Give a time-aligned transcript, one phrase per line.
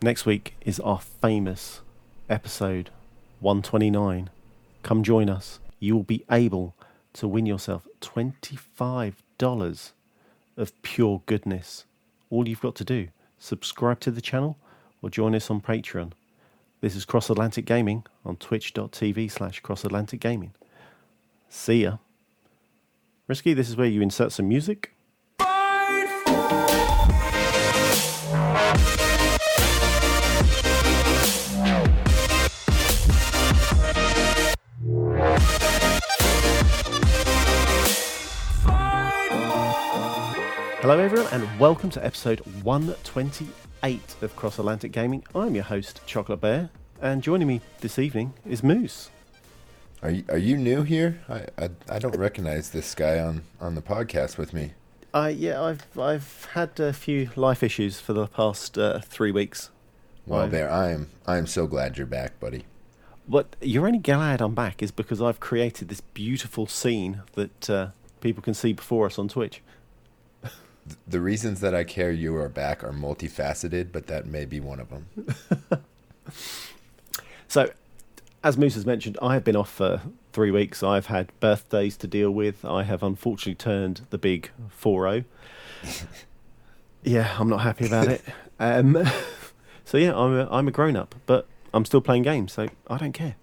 [0.00, 1.80] Next week is our famous
[2.30, 2.90] episode
[3.40, 4.30] 129.
[4.84, 5.58] Come join us.
[5.80, 6.76] You will be able
[7.14, 9.92] to win yourself $25
[10.56, 11.84] of pure goodness.
[12.30, 13.08] All you've got to do,
[13.40, 14.56] subscribe to the channel
[15.02, 16.12] or join us on Patreon.
[16.80, 20.52] This is Cross Atlantic Gaming on twitch.tv slash cross Atlantic Gaming.
[21.48, 21.96] See ya.
[23.26, 24.92] Risky, this is where you insert some music.
[40.88, 45.22] Hello, everyone, and welcome to episode 128 of Cross Atlantic Gaming.
[45.34, 46.70] I'm your host, Chocolate Bear,
[47.02, 49.10] and joining me this evening is Moose.
[50.02, 51.20] Are you, are you new here?
[51.28, 54.72] I, I, I don't recognize this guy on, on the podcast with me.
[55.12, 59.68] Uh, yeah, I've I've had a few life issues for the past uh, three weeks.
[60.24, 62.64] Well, I've- Bear, I am I am so glad you're back, buddy.
[63.26, 67.88] What you're only glad I'm back is because I've created this beautiful scene that uh,
[68.22, 69.60] people can see before us on Twitch.
[71.06, 74.80] The reasons that I care you are back are multifaceted, but that may be one
[74.80, 75.06] of them.
[77.48, 77.70] So,
[78.44, 80.02] as Moose has mentioned, I have been off for
[80.34, 80.82] three weeks.
[80.82, 82.62] I've had birthdays to deal with.
[82.62, 85.24] I have unfortunately turned the big 4
[87.02, 88.22] Yeah, I'm not happy about it.
[88.60, 89.02] Um,
[89.84, 92.98] so, yeah, I'm a, I'm a grown up, but I'm still playing games, so I
[92.98, 93.36] don't care.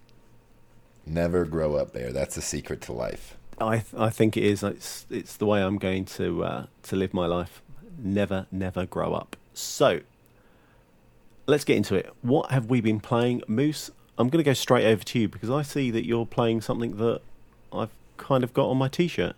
[1.04, 2.12] Never grow up, Bear.
[2.12, 3.36] That's the secret to life.
[3.58, 4.62] I, th- I think it is.
[4.62, 7.62] It's, it's the way I'm going to, uh, to live my life.
[7.98, 9.36] Never, never grow up.
[9.54, 10.00] So,
[11.46, 12.12] let's get into it.
[12.22, 13.42] What have we been playing?
[13.48, 16.60] Moose, I'm going to go straight over to you because I see that you're playing
[16.60, 17.20] something that
[17.72, 19.36] I've kind of got on my t shirt.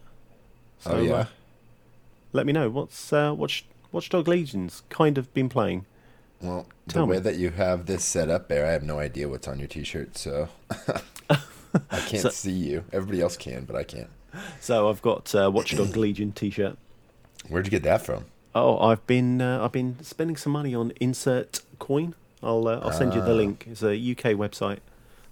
[0.81, 1.13] So, oh yeah.
[1.13, 1.27] uh,
[2.33, 2.69] let me know.
[2.71, 5.87] What's uh, Watch, Watchdog Legions kind of been playing?
[6.41, 7.23] well, tell the way me.
[7.23, 10.17] that you have this set up, Bear, I have no idea what's on your T-shirt,
[10.17, 10.49] so
[11.91, 12.85] I can't So- see you.
[12.93, 14.09] Everybody else can, but I can't.
[14.61, 16.77] So, I've got uh, Watch Dogs Legion t shirt.
[17.49, 18.27] Where'd you get that from?
[18.55, 22.15] Oh, I've been uh, I've been spending some money on Insert Coin.
[22.43, 23.35] I'll uh, I'll send you the Ah.
[23.35, 23.67] link.
[23.71, 24.79] It's a UK website.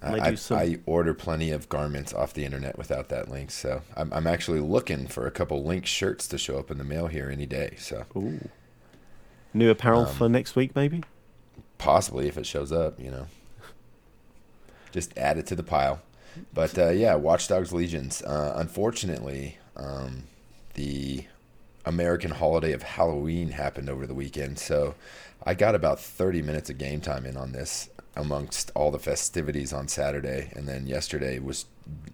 [0.02, 0.58] I, some.
[0.58, 4.60] I order plenty of garments off the internet without that link, so I'm, I'm actually
[4.60, 7.74] looking for a couple link shirts to show up in the mail here any day.
[7.78, 8.48] So Ooh.
[9.52, 11.02] New apparel Um, for next week, maybe.
[11.78, 13.26] possibly if it shows up, you know,
[14.92, 16.00] just add it to the pile.
[16.52, 18.22] But uh, yeah, Watch Dogs Legions.
[18.22, 20.24] Uh, unfortunately, um,
[20.74, 21.24] the
[21.84, 24.94] American holiday of Halloween happened over the weekend, so
[25.44, 29.72] I got about 30 minutes of game time in on this amongst all the festivities
[29.72, 31.66] on Saturday, and then yesterday was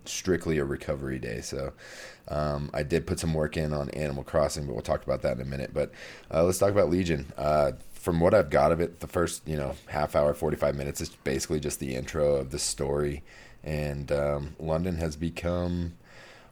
[0.05, 1.41] strictly a recovery day.
[1.41, 1.72] So
[2.28, 5.37] um, I did put some work in on Animal Crossing, but we'll talk about that
[5.37, 5.72] in a minute.
[5.72, 5.93] But
[6.32, 7.32] uh, let's talk about Legion.
[7.38, 11.00] Uh, from what I've got of it, the first you know half hour, 45 minutes
[11.00, 13.22] is basically just the intro of the story,
[13.65, 15.95] and um, London has become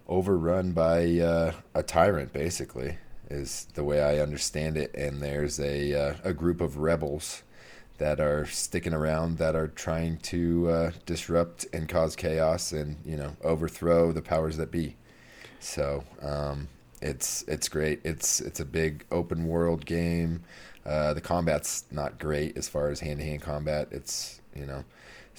[0.08, 2.98] overrun by uh, a tyrant, basically,
[3.28, 4.94] is the way I understand it.
[4.94, 7.42] And there's a uh, a group of rebels
[7.98, 13.16] that are sticking around that are trying to uh, disrupt and cause chaos and you
[13.16, 14.96] know overthrow the powers that be.
[15.60, 16.68] So um,
[17.02, 18.00] it's it's great.
[18.04, 20.42] It's it's a big open world game.
[20.84, 23.88] Uh, the combat's not great as far as hand to hand combat.
[23.90, 24.84] It's you know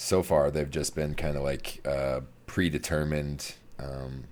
[0.02, 4.24] so far they've just been kind of like uh, predetermined um,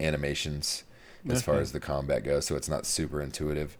[0.00, 0.84] animations
[1.28, 2.46] as far as the combat goes.
[2.46, 3.76] So it's not super intuitive,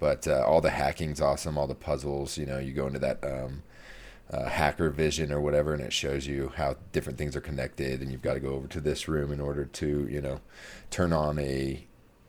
[0.00, 1.56] but uh, all the hacking's awesome.
[1.56, 3.62] All the puzzles, you know, you go into that um,
[4.30, 8.10] uh, hacker vision or whatever, and it shows you how different things are connected, and
[8.10, 10.40] you've got to go over to this room in order to, you know,
[10.90, 11.86] turn on a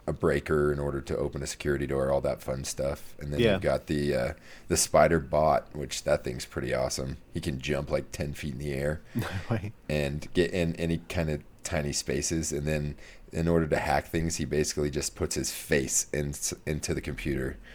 [0.09, 3.13] a breaker in order to open a security door, all that fun stuff.
[3.19, 3.53] And then Yeah.
[3.53, 4.33] you've got the uh,
[4.67, 7.17] the spider bot, which that thing's pretty awesome.
[7.33, 9.01] He can jump like ten feet in the air
[9.89, 12.51] and get in any kind of tiny spaces.
[12.51, 12.95] And then
[13.31, 16.33] in order to hack things he basically just puts his face in,
[16.65, 17.57] into the computer.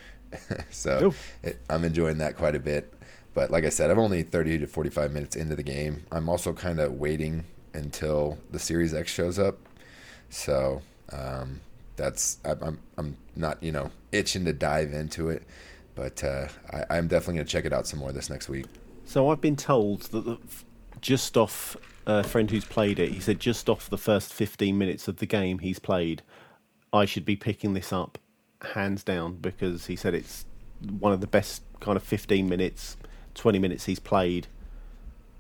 [0.71, 1.15] So
[1.45, 2.93] it, i'm enjoying that quite a bit.
[3.35, 6.05] But like i said i'm only 30 to 45 minutes into the game.
[6.11, 9.59] I'm also kind of waiting until the series x shows up.
[10.31, 10.83] So
[11.13, 11.61] um,
[11.97, 15.43] that's I'm, I'm i'm not you know itching to dive into it
[15.95, 18.67] but uh, I, i'm definitely going to check it out some more this next week
[19.05, 20.39] So I've been told that the,
[21.01, 21.77] just off
[22.07, 25.27] a friend who's played it, he said just off the first 15 minutes of the
[25.27, 26.23] game he's played,
[26.93, 28.19] I should be picking this up
[28.63, 30.47] hands down because he said it's
[30.99, 32.97] one of the best kind of 15 minutes,
[33.35, 34.47] 20 minutes he's played.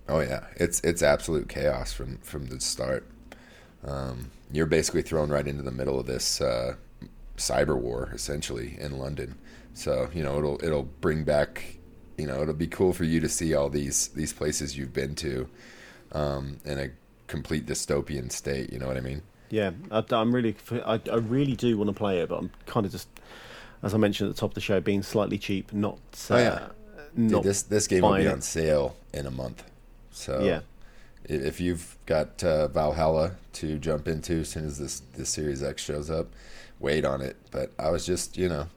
[0.09, 3.07] Oh yeah, it's it's absolute chaos from from the start.
[3.87, 6.77] Um, you're basically thrown right into the middle of this uh,
[7.37, 9.37] cyber war, essentially in London.
[9.75, 11.79] So you know it'll it'll bring back
[12.17, 15.15] you know, it'll be cool for you to see all these these places you've been
[15.17, 15.49] to
[16.13, 16.91] um, in a
[17.27, 18.73] complete dystopian state.
[18.73, 19.23] You know what I mean?
[19.51, 22.87] Yeah, I, am really, I, I really do want to play it, but I'm kind
[22.87, 23.09] of just,
[23.83, 25.99] as I mentioned at the top of the show, being slightly cheap, not.
[26.29, 26.69] Uh, oh, yeah.
[27.17, 29.63] Dude, this this game will be on sale in a month,
[30.11, 30.61] so yeah.
[31.25, 35.82] If you've got uh, Valhalla to jump into as soon as this this Series X
[35.82, 36.29] shows up,
[36.81, 37.37] wait on it.
[37.50, 38.69] But I was just, you know,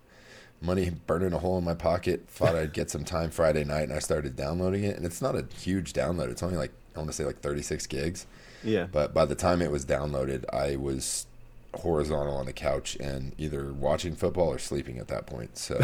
[0.61, 2.27] money burning a hole in my pocket.
[2.27, 4.95] Thought I'd get some time Friday night, and I started downloading it.
[4.95, 6.29] And it's not a huge download.
[6.29, 8.25] It's only like I want to say like 36 gigs.
[8.63, 8.87] Yeah.
[8.91, 11.27] But by the time it was downloaded, I was
[11.75, 15.57] horizontal on the couch and either watching football or sleeping at that point.
[15.57, 15.79] So.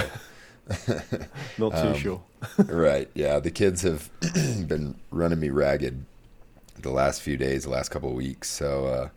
[1.57, 2.23] not too um, sure.
[2.57, 3.09] right.
[3.13, 3.39] Yeah.
[3.39, 4.09] The kids have
[4.67, 6.05] been running me ragged
[6.75, 8.49] the last few days, the last couple of weeks.
[8.49, 9.09] So uh,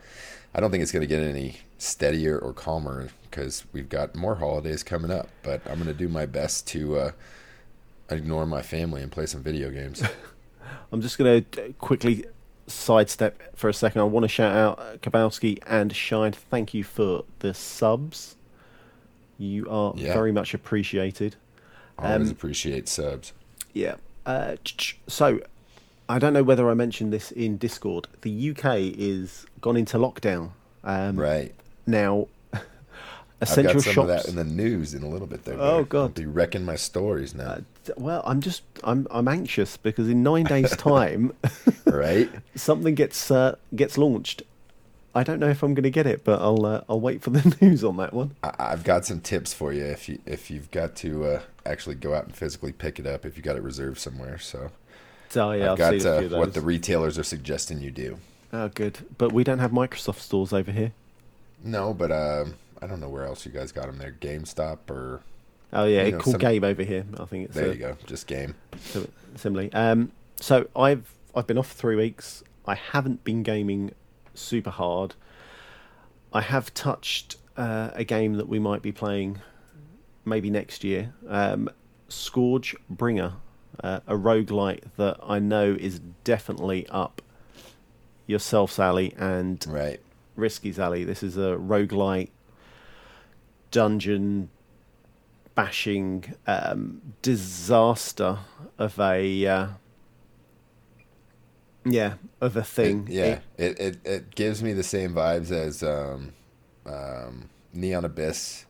[0.55, 4.37] I don't think it's going to get any steadier or calmer because we've got more
[4.37, 5.29] holidays coming up.
[5.43, 7.11] But I'm going to do my best to uh,
[8.11, 10.03] ignore my family and play some video games.
[10.93, 12.25] I'm just going to quickly
[12.67, 14.00] sidestep for a second.
[14.00, 16.32] I want to shout out Kabowski and Shine.
[16.32, 18.37] Thank you for the subs.
[19.38, 20.12] You are yeah.
[20.14, 21.37] very much appreciated.
[21.99, 23.32] I Always um, appreciate subs.
[23.73, 23.97] Yeah.
[24.25, 24.56] Uh,
[25.06, 25.41] so,
[26.08, 28.06] I don't know whether I mentioned this in Discord.
[28.23, 30.50] The UK is gone into lockdown.
[30.85, 31.53] Um, right.
[31.87, 32.29] Now,
[33.41, 33.99] essential I've got some shops.
[33.99, 35.56] of that in the news in a little bit there.
[35.61, 37.50] Oh God, I'll be wrecking my stories now.
[37.50, 37.61] Uh,
[37.97, 41.32] well, I'm just I'm I'm anxious because in nine days' time,
[41.87, 44.43] right, something gets uh, gets launched.
[45.14, 47.31] I don't know if I'm going to get it, but I'll uh, I'll wait for
[47.31, 48.37] the news on that one.
[48.44, 51.97] I, have got some tips for you if you if you've got to uh, actually
[51.97, 54.38] go out and physically pick it up if you got it reserved somewhere.
[54.38, 54.70] So,
[55.34, 58.19] oh yeah, I've I've got uh, what the retailers are suggesting you do.
[58.52, 58.99] Oh, good.
[59.19, 60.93] But we don't have Microsoft stores over here.
[61.64, 64.14] No, but um, I don't know where else you guys got them there.
[64.20, 65.23] GameStop or.
[65.73, 66.40] Oh yeah, know, cool some...
[66.40, 67.05] game over here.
[67.19, 67.55] I think it's.
[67.55, 67.96] There a, you go.
[68.06, 68.55] Just game.
[69.34, 72.44] Similarly, um, so I've I've been off for three weeks.
[72.67, 73.93] I haven't been gaming
[74.34, 75.14] super hard.
[76.32, 79.40] I have touched uh, a game that we might be playing
[80.25, 81.14] maybe next year.
[81.29, 81.70] Um,
[82.08, 83.34] Scourge Bringer,
[83.82, 87.23] uh, a roguelite that I know is definitely up
[88.26, 90.00] yourself, Sally, and right.
[90.34, 91.05] Risky Sally.
[91.05, 92.31] This is a roguelite
[93.70, 94.50] dungeon
[95.55, 98.38] bashing um, disaster
[98.78, 99.69] of a uh,
[101.84, 103.08] yeah of a thing.
[103.08, 106.34] It, yeah, it, it it gives me the same vibes as um,
[106.84, 108.65] um, Neon Abyss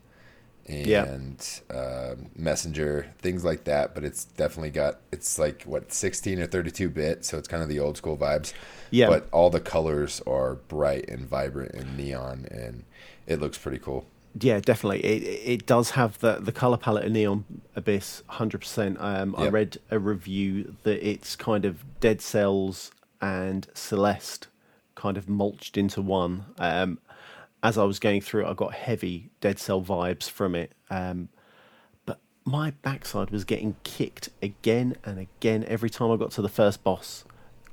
[0.68, 1.74] and yeah.
[1.76, 3.94] uh, Messenger, things like that.
[3.94, 7.62] But it's definitely got it's like what sixteen or thirty two bit, so it's kind
[7.62, 8.52] of the old school vibes.
[8.90, 9.08] Yeah.
[9.08, 12.84] But all the colors are bright and vibrant and neon, and
[13.26, 14.06] it looks pretty cool.
[14.38, 15.04] Yeah, definitely.
[15.04, 18.98] It it does have the the color palette of Neon Abyss, hundred um, percent.
[19.00, 19.38] yep.
[19.38, 22.90] I read a review that it's kind of Dead Cells
[23.20, 24.48] and Celeste
[24.94, 26.46] kind of mulched into one.
[26.58, 26.98] Um,
[27.66, 30.70] as I was going through it, I got heavy Dead Cell vibes from it.
[30.88, 31.28] Um,
[32.04, 36.48] but my backside was getting kicked again and again every time I got to the
[36.48, 37.24] first boss.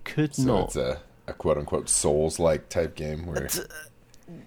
[0.04, 0.64] Could so not.
[0.66, 3.46] It's a, a quote unquote Souls like type game where.
[3.46, 3.60] Uh,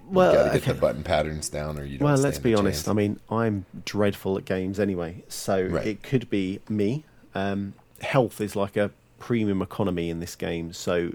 [0.09, 0.73] well, you got to get okay.
[0.73, 2.07] the button patterns down, or you don't.
[2.07, 2.87] Well, let's be honest.
[2.87, 2.89] Chance.
[2.89, 5.87] I mean, I'm dreadful at games anyway, so right.
[5.87, 7.05] it could be me.
[7.37, 8.91] Um, health is like a
[9.21, 11.13] premium economy in this game, so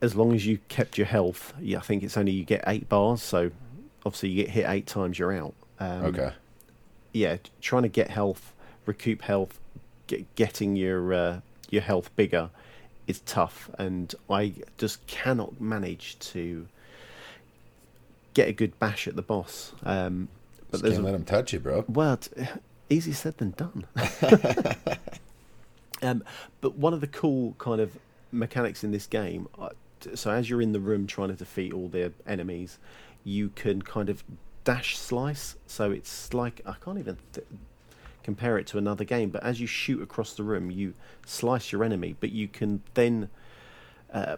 [0.00, 2.88] as long as you kept your health, yeah, I think it's only you get eight
[2.88, 3.22] bars.
[3.22, 3.50] So
[4.04, 5.54] obviously you get hit eight times, you're out.
[5.80, 6.32] Um, okay.
[7.12, 8.52] Yeah, trying to get health,
[8.86, 9.58] recoup health,
[10.06, 11.40] get, getting your uh,
[11.70, 12.50] your health bigger
[13.06, 16.68] is tough, and I just cannot manage to
[18.34, 19.72] get a good bash at the boss.
[19.84, 20.28] Um,
[20.70, 21.84] but can't let him touch you, bro.
[21.88, 22.20] Well,
[22.90, 23.86] easy said than done.
[26.02, 26.22] um,
[26.60, 27.96] but one of the cool kind of
[28.30, 29.48] mechanics in this game,
[30.14, 32.78] so as you're in the room trying to defeat all the enemies,
[33.24, 34.24] you can kind of
[34.64, 35.56] dash slice.
[35.66, 37.46] So it's like I can't even th-
[38.22, 41.82] compare it to another game, but as you shoot across the room, you slice your
[41.82, 43.30] enemy, but you can then
[44.12, 44.36] uh,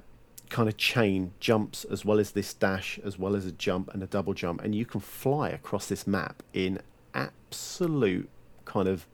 [0.49, 4.03] kind of chain jumps as well as this dash, as well as a jump and
[4.03, 6.81] a double jump, and you can fly across this map in
[7.15, 8.29] absolute
[8.65, 9.07] kind of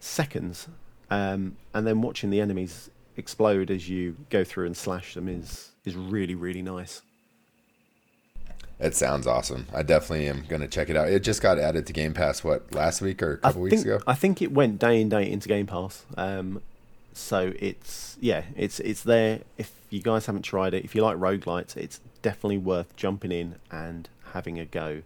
[0.00, 0.68] seconds.
[1.10, 5.70] Um, and then watching the enemies explode as you go through and slash them is
[5.84, 7.02] is really really nice.
[8.80, 9.66] It sounds awesome.
[9.72, 11.08] I definitely am going to check it out.
[11.08, 13.82] It just got added to Game Pass what last week or a couple I weeks
[13.82, 14.00] ago.
[14.06, 16.04] I think it went day and day into Game Pass.
[16.16, 16.60] Um,
[17.12, 19.40] so it's yeah, it's it's there.
[19.56, 23.54] If you guys haven't tried it, if you like roguelites, it's definitely worth jumping in
[23.70, 25.02] and having a go.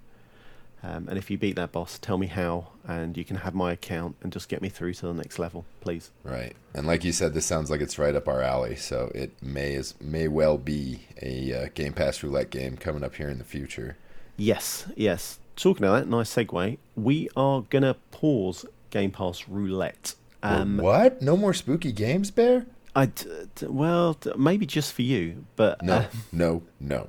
[0.82, 3.73] Um, and if you beat that boss, tell me how, and you can have my
[3.73, 6.12] account and just get me through to the next level, please.
[6.23, 8.76] Right, and like you said, this sounds like it's right up our alley.
[8.76, 13.16] So it may is may well be a uh, Game Pass roulette game coming up
[13.16, 13.97] here in the future.
[14.37, 15.40] Yes, yes.
[15.56, 16.78] Talking of that, nice segue.
[16.94, 20.14] We are gonna pause Game Pass roulette.
[20.44, 21.20] Um, what?
[21.20, 22.66] No more spooky games, Bear?
[22.94, 23.25] I d-
[23.56, 27.08] d- well, d- maybe just for you, but no, uh, no, no.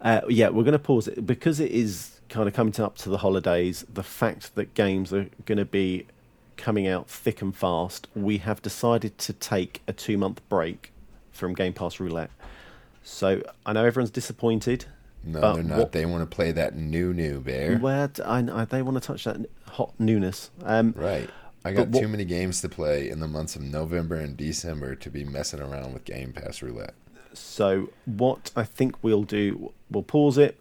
[0.00, 3.08] Uh, yeah, we're going to pause it because it is kind of coming up to
[3.08, 3.84] the holidays.
[3.92, 6.06] The fact that games are going to be
[6.56, 10.92] coming out thick and fast, we have decided to take a two month break
[11.32, 12.30] from Game Pass Roulette.
[13.02, 14.84] So I know everyone's disappointed.
[15.24, 15.78] No, they're not.
[15.78, 17.78] What, they want to play that new new bear.
[17.78, 20.50] Where I, I, they want to touch that hot newness.
[20.64, 21.28] Um, right.
[21.64, 25.10] I got too many games to play in the months of November and December to
[25.10, 26.94] be messing around with Game Pass Roulette.
[27.32, 30.58] So what I think we'll do, we'll pause it,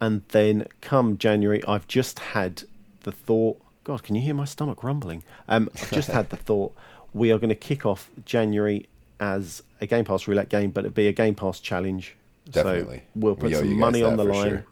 [0.00, 2.64] and then come January, I've just had
[3.02, 3.60] the thought.
[3.84, 5.22] God, can you hear my stomach rumbling?
[5.48, 6.74] Um, I've just had the thought.
[7.14, 8.88] We are going to kick off January
[9.20, 12.14] as a Game Pass roulette game, but it'll be a Game Pass challenge.
[12.50, 14.50] Definitely, so we'll put we some money on the line.
[14.50, 14.64] Sure.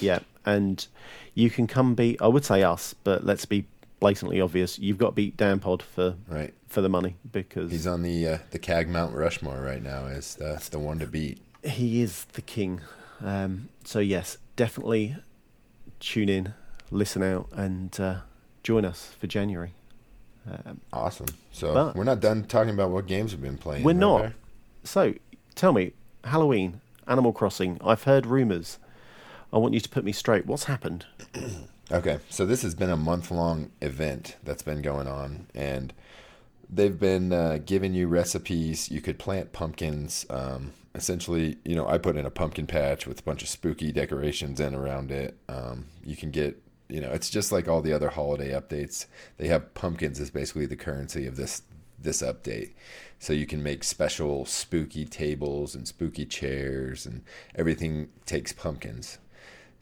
[0.00, 0.86] Yeah, and
[1.34, 2.18] you can come be.
[2.20, 3.66] I would say us, but let's be
[4.02, 4.80] blatantly obvious.
[4.80, 8.26] You've got to beat Dan Pod for right for the money because he's on the
[8.26, 11.40] uh, the CAG Mount Rushmore right now as the the one to beat.
[11.62, 12.80] He is the king.
[13.22, 15.16] Um, so yes, definitely
[16.00, 16.54] tune in,
[16.90, 18.16] listen out, and uh,
[18.64, 19.74] join us for January.
[20.50, 21.28] Um, awesome.
[21.52, 23.84] So we're not done talking about what games we've been playing.
[23.84, 24.18] We're right not.
[24.18, 24.34] There?
[24.82, 25.14] So
[25.54, 25.92] tell me,
[26.24, 27.78] Halloween, Animal Crossing.
[27.84, 28.80] I've heard rumors.
[29.52, 30.46] I want you to put me straight.
[30.46, 31.06] What's happened?
[31.92, 35.92] okay, so this has been a month long event that's been going on, and
[36.68, 38.90] they've been uh, giving you recipes.
[38.90, 40.26] You could plant pumpkins.
[40.30, 43.92] Um, essentially, you know, I put in a pumpkin patch with a bunch of spooky
[43.92, 45.36] decorations in around it.
[45.48, 49.06] Um, you can get, you know, it's just like all the other holiday updates.
[49.38, 51.62] They have pumpkins as basically the currency of this
[51.98, 52.72] this update.
[53.20, 57.22] So you can make special spooky tables and spooky chairs, and
[57.54, 59.18] everything takes pumpkins.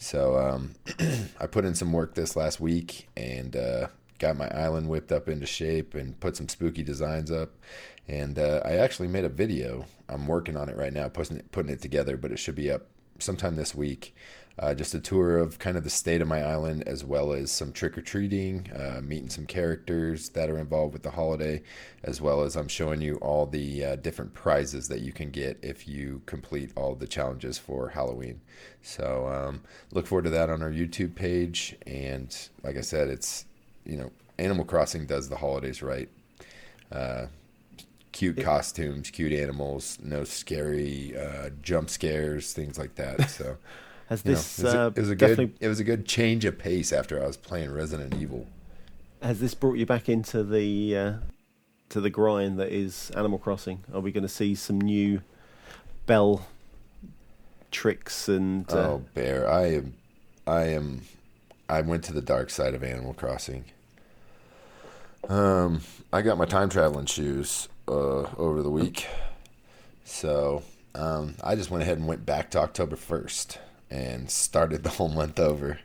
[0.01, 0.75] So um,
[1.41, 3.89] I put in some work this last week, and uh,
[4.19, 7.51] got my island whipped up into shape and put some spooky designs up.
[8.09, 9.85] And uh, I actually made a video.
[10.09, 12.71] I'm working on it right now, putting it, putting it together, but it should be
[12.71, 12.87] up
[13.19, 14.17] sometime this week.
[14.61, 17.51] Uh, just a tour of kind of the state of my island, as well as
[17.51, 21.63] some trick or treating, uh, meeting some characters that are involved with the holiday,
[22.05, 25.59] as well as I'm showing you all the uh, different prizes that you can get
[25.63, 28.43] if you complete all the challenges for Halloween.
[28.83, 29.63] So um,
[29.93, 31.75] look forward to that on our YouTube page.
[31.87, 33.47] And like I said, it's
[33.87, 36.09] you know, Animal Crossing does the holidays right.
[36.93, 37.27] Uh,
[38.13, 43.31] cute costumes, cute animals, no scary uh, jump scares, things like that.
[43.41, 43.57] So,
[44.11, 46.45] has this know, it, was a, it was a good it was a good change
[46.45, 48.45] of pace after I was playing Resident Evil.
[49.23, 51.13] Has this brought you back into the uh,
[51.91, 53.85] to the grind that is Animal Crossing?
[53.95, 55.23] Are we going to see some new
[56.07, 56.49] bell
[57.71, 58.71] tricks and?
[58.73, 59.49] Uh, oh, bear!
[59.49, 59.95] I am,
[60.45, 61.03] I am,
[61.69, 63.67] I went to the dark side of Animal Crossing.
[65.29, 69.07] Um, I got my time traveling shoes uh, over the week,
[70.03, 70.65] so
[70.97, 75.09] um, I just went ahead and went back to October first and started the whole
[75.09, 75.81] month over.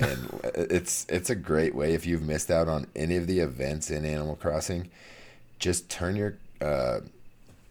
[0.00, 3.90] And it's it's a great way if you've missed out on any of the events
[3.90, 4.90] in Animal Crossing,
[5.58, 7.00] just turn your uh,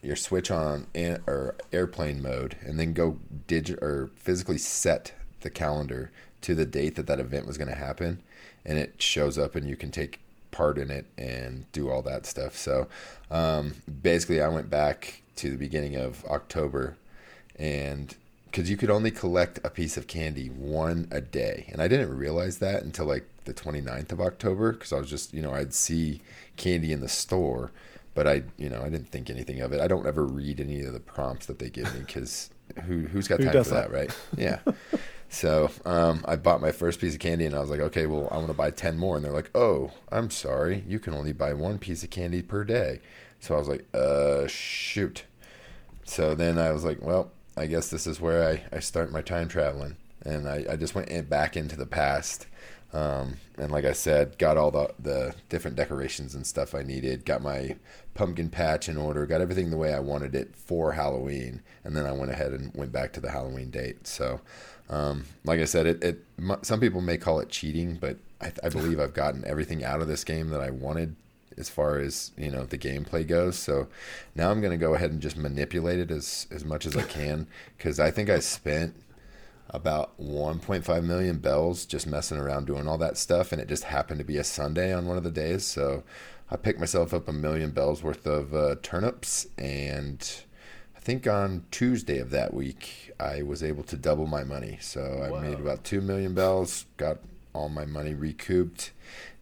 [0.01, 3.17] your switch on in, or airplane mode, and then go
[3.48, 7.75] digit or physically set the calendar to the date that that event was going to
[7.75, 8.22] happen,
[8.65, 10.20] and it shows up, and you can take
[10.51, 12.58] part in it and do all that stuff.
[12.58, 12.88] So
[13.32, 16.98] um, basically, I went back to the beginning of October
[17.58, 18.15] and
[18.58, 21.70] because you could only collect a piece of candy one a day.
[21.72, 25.32] And I didn't realize that until like the 29th of October because I was just,
[25.32, 26.22] you know, I'd see
[26.56, 27.72] candy in the store,
[28.16, 29.80] but I, you know, I didn't think anything of it.
[29.80, 32.50] I don't ever read any of the prompts that they give me because
[32.86, 34.18] who, who's got time for that, that, right?
[34.36, 34.58] Yeah.
[35.30, 38.28] So um, I bought my first piece of candy and I was like, okay, well,
[38.32, 39.18] I want to buy 10 more.
[39.18, 40.84] And they're like, oh, I'm sorry.
[40.88, 43.02] You can only buy one piece of candy per day.
[43.40, 45.26] So I was like, uh, shoot.
[46.06, 49.22] So then I was like, well, I guess this is where I, I start my
[49.22, 49.98] time traveling.
[50.24, 52.48] And I, I just went in, back into the past.
[52.94, 57.26] Um, and like I said, got all the, the different decorations and stuff I needed,
[57.26, 57.76] got my
[58.14, 61.62] pumpkin patch in order, got everything the way I wanted it for Halloween.
[61.84, 64.08] And then I went ahead and went back to the Halloween date.
[64.08, 64.42] So
[64.90, 66.24] um, like I said, it, it
[66.62, 70.08] some people may call it cheating, but I, I believe I've gotten everything out of
[70.08, 71.16] this game that I wanted
[71.58, 73.58] as far as you know the gameplay goes.
[73.58, 73.88] So
[74.36, 77.04] now I'm going to go ahead and just manipulate it as as much as I
[77.18, 77.48] can
[77.78, 78.96] because I think I spent
[79.70, 84.20] about 1.5 million bells just messing around doing all that stuff and it just happened
[84.20, 85.66] to be a sunday on one of the days.
[85.66, 86.04] So
[86.50, 90.44] i picked myself up a million bells worth of uh, turnips and
[90.96, 94.78] i think on tuesday of that week i was able to double my money.
[94.80, 97.18] So i made about 2 million bells got
[97.54, 98.92] all my money recouped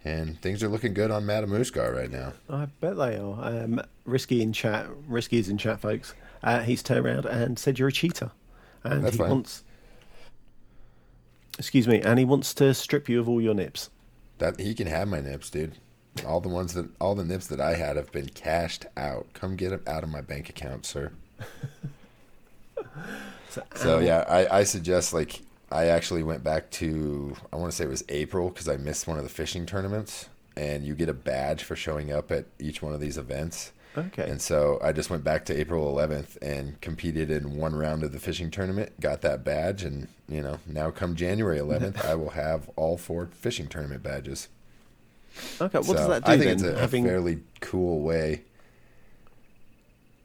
[0.06, 2.32] and things are looking good on Matamuska right now.
[2.50, 3.44] I bet they are.
[3.64, 6.14] Um, Risky in chat, Risky is in chat, folks.
[6.44, 8.32] Uh, he's turned around and said you're a cheater,
[8.84, 9.30] and That's he fine.
[9.32, 9.64] wants.
[11.58, 13.90] Excuse me, and he wants to strip you of all your nips.
[14.38, 15.74] That he can have my nips, dude.
[16.26, 19.28] All the ones that all the nips that I had have been cashed out.
[19.34, 21.12] Come get them out of my bank account, sir.
[23.50, 25.42] So, So yeah, I, I suggest like
[25.72, 29.08] I actually went back to I want to say it was April because I missed
[29.08, 32.82] one of the fishing tournaments, and you get a badge for showing up at each
[32.82, 33.72] one of these events.
[33.98, 34.30] Okay.
[34.30, 38.12] And so I just went back to April 11th and competed in one round of
[38.12, 42.32] the fishing tournament, got that badge, and you know now come January 11th, I will
[42.32, 44.50] have all four fishing tournament badges.
[45.62, 45.80] okay.
[45.80, 46.54] What So does that do I think then?
[46.54, 48.44] it's a, a fairly cool way.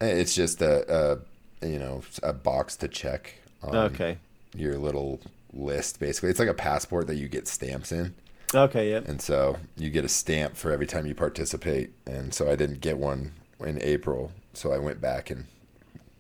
[0.01, 1.19] Eh, It's just a,
[1.63, 3.35] a you know a box to check.
[3.63, 4.19] On okay,
[4.55, 5.21] Your little
[5.53, 8.15] list, basically, it's like a passport that you get stamps in,
[8.55, 9.01] okay, yeah.
[9.05, 11.93] and so you get a stamp for every time you participate.
[12.07, 15.47] And so I didn't get one in April, so I went back and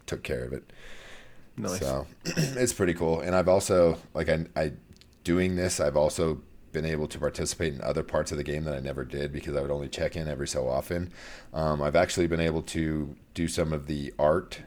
[0.06, 0.72] took care of it.
[1.56, 1.80] Nice.
[1.80, 3.20] So it's pretty cool.
[3.20, 4.72] And I've also like I, I
[5.24, 6.40] doing this, I've also
[6.72, 9.56] been able to participate in other parts of the game that I never did because
[9.56, 11.12] I would only check in every so often.
[11.52, 14.62] Um, I've actually been able to do some of the art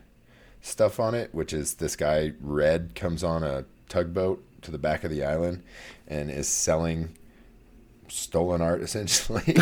[0.63, 5.03] stuff on it, which is this guy Red comes on a tugboat to the back
[5.03, 5.61] of the island
[6.07, 7.15] and is selling
[8.07, 9.55] stolen art essentially.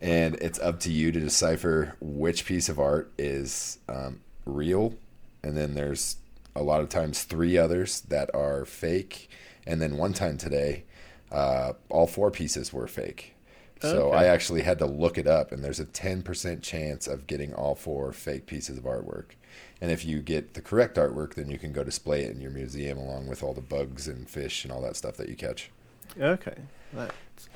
[0.00, 4.94] and it's up to you to decipher which piece of art is um, real
[5.42, 6.16] and then there's
[6.54, 9.28] a lot of times three others that are fake
[9.66, 10.84] and then one time today
[11.32, 13.34] uh, all four pieces were fake
[13.80, 14.16] so Okay.
[14.18, 17.74] i actually had to look it up and there's a 10% chance of getting all
[17.74, 19.30] four fake pieces of artwork
[19.80, 22.50] and if you get the correct artwork then you can go display it in your
[22.50, 25.70] museum along with all the bugs and fish and all that stuff that you catch
[26.20, 26.56] Okay,
[26.92, 27.48] that's,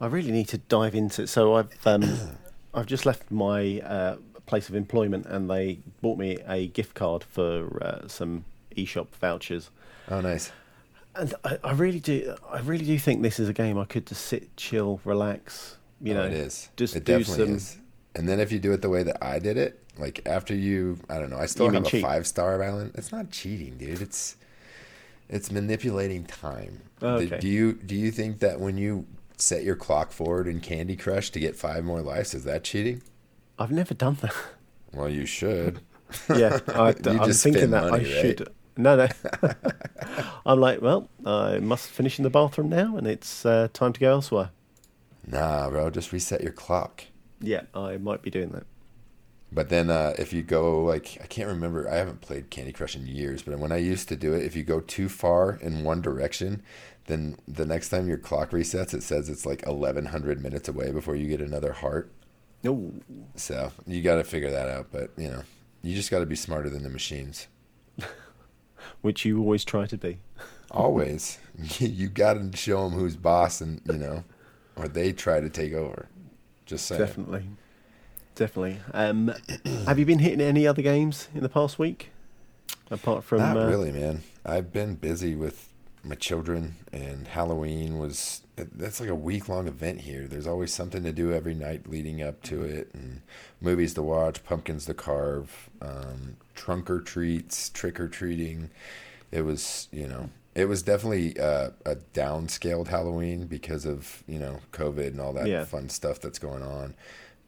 [0.00, 1.26] I really need to dive into.
[1.26, 2.02] So I've um,
[2.74, 7.22] I've just left my uh, place of employment, and they bought me a gift card
[7.22, 8.44] for uh, some
[8.76, 9.70] eShop vouchers.
[10.10, 10.50] oh nice
[11.14, 14.06] And I, I really do, I really do think this is a game I could
[14.06, 15.76] just sit, chill, relax.
[16.00, 16.70] You Oh, know, it is.
[16.76, 17.54] just it do some.
[17.56, 17.76] is.
[18.14, 20.98] And then if you do it the way that I did it, like after you,
[21.08, 22.02] I don't know, I still You have a cheat?
[22.02, 22.92] five star island.
[22.94, 24.02] It's not cheating, dude.
[24.02, 24.36] It's
[25.28, 26.82] it's manipulating time.
[27.00, 27.38] Oh, Do- okay.
[27.38, 31.30] Do you do you think that when you set your clock forward in Candy Crush
[31.30, 33.02] to get five more lives, is that cheating?
[33.58, 34.34] I've never done that.
[34.92, 35.80] Well, you should.
[36.36, 36.92] yeah, I,
[37.24, 38.22] just thinking that money, I right?
[38.38, 38.48] should.
[38.76, 39.08] No, no.
[40.46, 44.00] I'm like, well, I must finish in the bathroom now, and it's uh, time to
[44.00, 44.50] go elsewhere.
[45.26, 47.04] Nah, bro, just reset your clock.
[47.42, 48.64] Yeah, I might be doing that.
[49.54, 52.96] But then uh, if you go like I can't remember, I haven't played Candy Crush
[52.96, 55.84] in years, but when I used to do it, if you go too far in
[55.84, 56.62] one direction,
[57.06, 60.90] then the next time your clock resets, it says it's like eleven hundred minutes away
[60.90, 62.10] before you get another heart.
[62.64, 62.92] Oh,
[63.34, 64.86] So you got to figure that out.
[64.90, 65.42] But you know,
[65.82, 67.48] you just got to be smarter than the machines.
[69.02, 70.18] which you always try to be.
[70.70, 71.38] Always,
[71.78, 74.24] you got to show them who's boss, and you know,
[74.74, 76.08] or they try to take over.
[76.72, 77.02] Just saying.
[77.02, 77.44] Definitely,
[78.34, 78.78] definitely.
[78.94, 79.30] Um,
[79.86, 82.12] have you been hitting any other games in the past week,
[82.90, 83.40] apart from?
[83.40, 84.22] Not uh, really, man.
[84.42, 85.68] I've been busy with
[86.02, 90.26] my children, and Halloween was that's like a week long event here.
[90.26, 93.20] There's always something to do every night leading up to it, and
[93.60, 98.70] movies to watch, pumpkins to carve, um, trunk or treats, trick or treating.
[99.30, 104.60] It was, you know, it was definitely uh, a downscaled Halloween because of you know
[104.72, 105.64] COVID and all that Yeah.
[105.64, 106.94] fun stuff that's going on.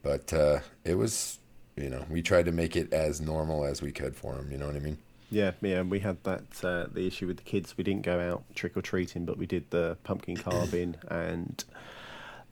[0.02, 1.38] But uh, it was,
[1.76, 4.50] you know, we tried to make it as normal as we could for them.
[4.52, 4.98] You know what I mean?
[5.30, 5.80] Yeah, yeah.
[5.82, 7.76] We had that uh, the issue with the kids.
[7.76, 11.64] We didn't go out trick or treating, but we did the pumpkin carving, and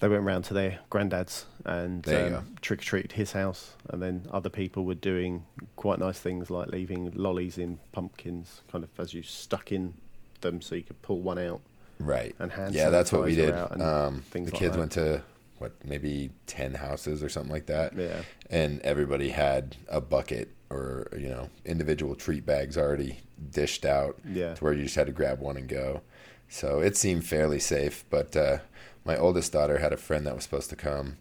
[0.01, 4.27] they went round to their granddad's and um, trick or treated his house, and then
[4.33, 5.45] other people were doing
[5.77, 9.95] quite nice things like leaving lollies in pumpkins, kind of as you stuck in
[10.43, 11.61] them, so you could pull one out.
[11.99, 12.35] Right.
[12.39, 13.55] And hand yeah, that's what we did.
[13.55, 14.79] Um, the like kids that.
[14.79, 15.23] went to
[15.59, 21.09] what maybe ten houses or something like that, Yeah, and everybody had a bucket or
[21.17, 24.55] you know individual treat bags already dished out yeah.
[24.55, 26.03] to where you just had to grab one and go.
[26.49, 28.05] So it seemed fairly safe.
[28.11, 28.59] But uh,
[29.05, 31.17] my oldest daughter had a friend that was supposed to come,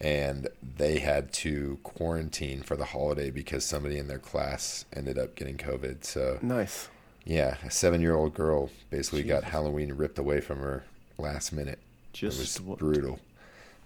[0.00, 5.34] and they had to quarantine for the holiday because somebody in their class ended up
[5.34, 6.04] getting COVID.
[6.04, 6.88] So Nice.
[7.26, 10.84] Yeah, a seven-year-old girl basically got Halloween ripped away from her
[11.18, 11.80] last minute.
[12.12, 13.18] Just it was what- brutal.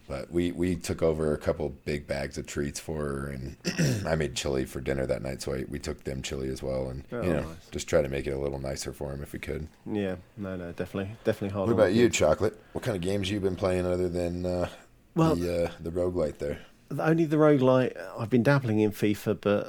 [0.09, 3.57] But we, we took over a couple big bags of treats for her, and
[4.07, 6.88] I made chili for dinner that night, so I, we took them chili as well,
[6.88, 7.68] and Oh, you know, nice.
[7.70, 9.68] just try to make it a little nicer for him if we could.
[9.87, 11.68] Yeah, no, no, definitely, definitely hard.
[11.68, 12.09] What about you.
[12.09, 12.61] Chocolate?
[12.72, 14.68] What kind of games you been playing other than uh,
[15.14, 16.59] Well- the uh, the roguelite there?
[16.98, 17.96] Only the roguelite.
[18.18, 19.68] I've been dabbling in FIFA, but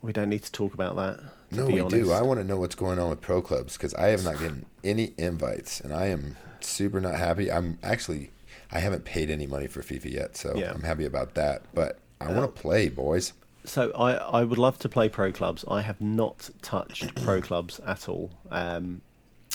[0.00, 1.20] we don't need to talk about that.
[1.50, 1.94] No, we honest.
[1.94, 2.12] do.
[2.12, 4.66] I want to know what's going on with pro clubs because I have not gotten
[4.82, 7.50] any invites, and I am super not happy.
[7.50, 8.30] I'm actually,
[8.72, 10.72] I haven't paid any money for FIFA yet, so Yeah.
[10.72, 11.62] I'm happy about that.
[11.74, 13.32] But I want to play, boys.
[13.64, 15.64] So I, I would love to play pro clubs.
[15.68, 18.30] I have not touched pro clubs at all.
[18.50, 19.00] Um,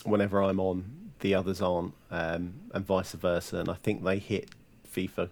[0.04, 3.58] whenever I'm on, the others aren't, um, and vice versa.
[3.58, 4.50] And I think they hit
[4.94, 5.30] FIFA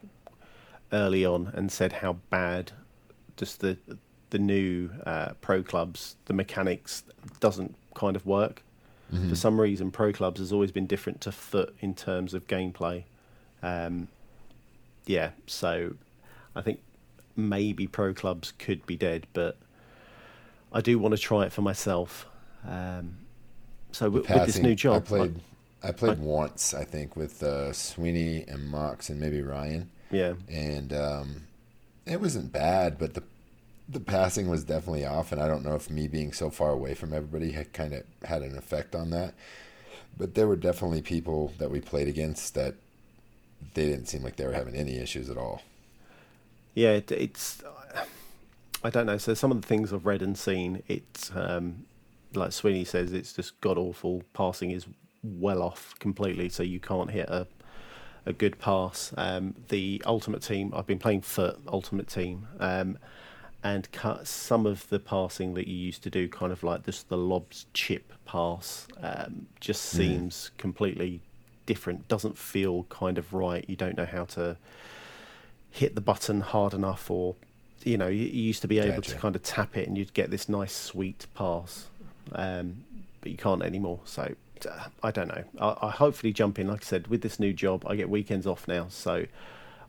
[0.91, 2.71] early on and said how bad
[3.37, 3.77] just the
[4.29, 7.03] the new uh, pro clubs, the mechanics
[7.39, 8.63] doesn't kind of work.
[9.29, 13.05] For some reason, pro clubs has always been different to FUT in terms of gameplay.
[13.63, 14.07] Um,
[15.07, 15.95] yeah, so
[16.55, 16.79] I think
[17.35, 19.57] maybe pro clubs could be dead, but
[20.71, 22.27] I do want to try it for myself.
[22.67, 23.15] Um,
[23.91, 25.35] so with, with this Passing, new job, I played.
[25.81, 30.33] I played I- once, I think, with uh, Sweeney and Mox and maybe Ryan, yeah,
[30.47, 31.35] and um,
[32.05, 33.23] it wasn't bad, but the
[33.89, 36.93] the passing was definitely off, and I don't know if me being so far away
[36.93, 39.33] from everybody had kind of had an effect on that.
[40.17, 42.75] But there were definitely people that we played against that
[43.73, 45.61] they didn't seem like they were having any issues at all.
[46.75, 47.63] yeah, it, it's
[48.83, 49.17] I don't know.
[49.17, 51.85] So some of the things I've read and seen, it's um,
[52.33, 54.23] like Sweeney says, it's just god awful.
[54.33, 54.85] Passing is
[55.23, 57.47] well off completely, so you can't hit a
[58.25, 59.13] a good pass.
[59.17, 62.97] Um, the ultimate team, I've been playing for ultimate team, um,
[63.63, 67.09] and cut some of the passing that you used to do, kind of like just
[67.09, 71.21] the lobs chip pass, um, just seems completely
[71.65, 72.07] different.
[72.07, 73.65] Doesn't feel kind of right.
[73.67, 74.57] You don't know how to
[75.71, 77.35] hit the button hard enough, or
[77.83, 80.13] you know, you, you used to be able to kind of tap it and you'd
[80.13, 81.87] get this nice sweet pass,
[82.33, 82.83] um,
[83.21, 83.99] but you can't anymore.
[84.05, 84.35] So
[84.69, 85.43] uh, I don't know.
[85.59, 86.67] I, I hopefully jump in.
[86.67, 89.25] Like I said, with this new job, I get weekends off now, so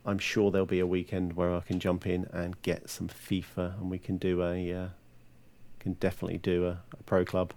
[0.04, 3.80] I'm sure there'll be a weekend where I can jump in and get some FIFA,
[3.80, 4.88] and we can do a uh,
[5.78, 7.52] can definitely do a, a pro club.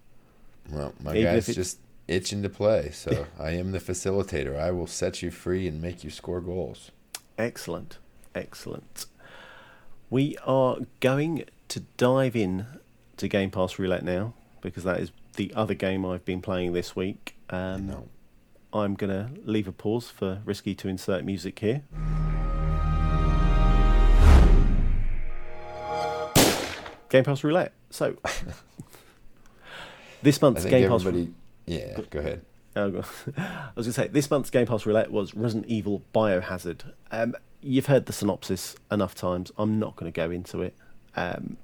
[0.69, 4.58] Well, my Even guy's just itching to play, so I am the facilitator.
[4.60, 6.91] I will set you free and make you score goals.
[7.38, 7.97] Excellent,
[8.36, 9.06] excellent.
[10.10, 12.65] We are going to dive in
[13.17, 16.95] to Game Pass Roulette now because that is the other game I've been playing this
[16.95, 17.36] week.
[17.49, 18.08] Um, No.
[18.73, 21.83] I'm going to leave a pause for Risky to insert music here.
[27.09, 27.73] Game Pass Roulette.
[27.91, 28.17] So,
[30.23, 31.05] this month's Game Pass.
[31.67, 32.43] Yeah, go ahead.
[32.75, 32.88] Oh,
[33.38, 36.91] I was going to say this month's Game Pass Roulette was Resident Evil Biohazard.
[37.12, 39.51] Um, you've heard the synopsis enough times.
[39.55, 40.75] I'm not going to go into it.
[41.15, 41.57] Um,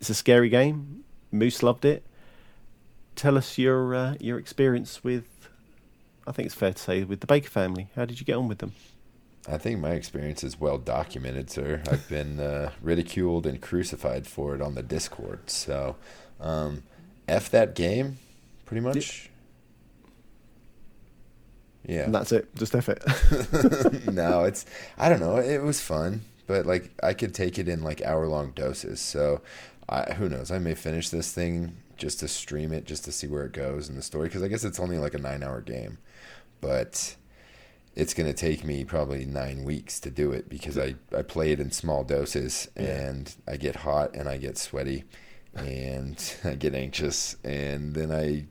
[0.00, 1.04] it's a scary game.
[1.30, 2.02] Moose loved it.
[3.14, 5.24] Tell us your uh, your experience with.
[6.26, 7.88] I think it's fair to say with the Baker family.
[7.94, 8.72] How did you get on with them?
[9.48, 11.82] I think my experience is well documented, sir.
[11.88, 15.50] I've been uh, ridiculed and crucified for it on the Discord.
[15.50, 15.96] So,
[16.40, 16.82] um,
[17.28, 18.18] f that game,
[18.64, 19.30] pretty much.
[21.86, 22.02] Yeah.
[22.02, 22.54] And that's it.
[22.56, 23.02] Just F it.
[24.12, 24.66] no, it's
[24.98, 25.36] I don't know.
[25.36, 29.00] It was fun, but like I could take it in like hour long doses.
[29.00, 29.40] So,
[29.88, 30.50] I, who knows?
[30.50, 33.88] I may finish this thing just to stream it, just to see where it goes
[33.88, 34.26] in the story.
[34.28, 35.98] Because I guess it's only like a nine hour game,
[36.60, 37.16] but
[37.94, 41.60] it's gonna take me probably nine weeks to do it because I I play it
[41.60, 43.08] in small doses Yeah.
[43.08, 45.04] and I get hot and I get sweaty
[45.54, 48.44] and I get anxious and then I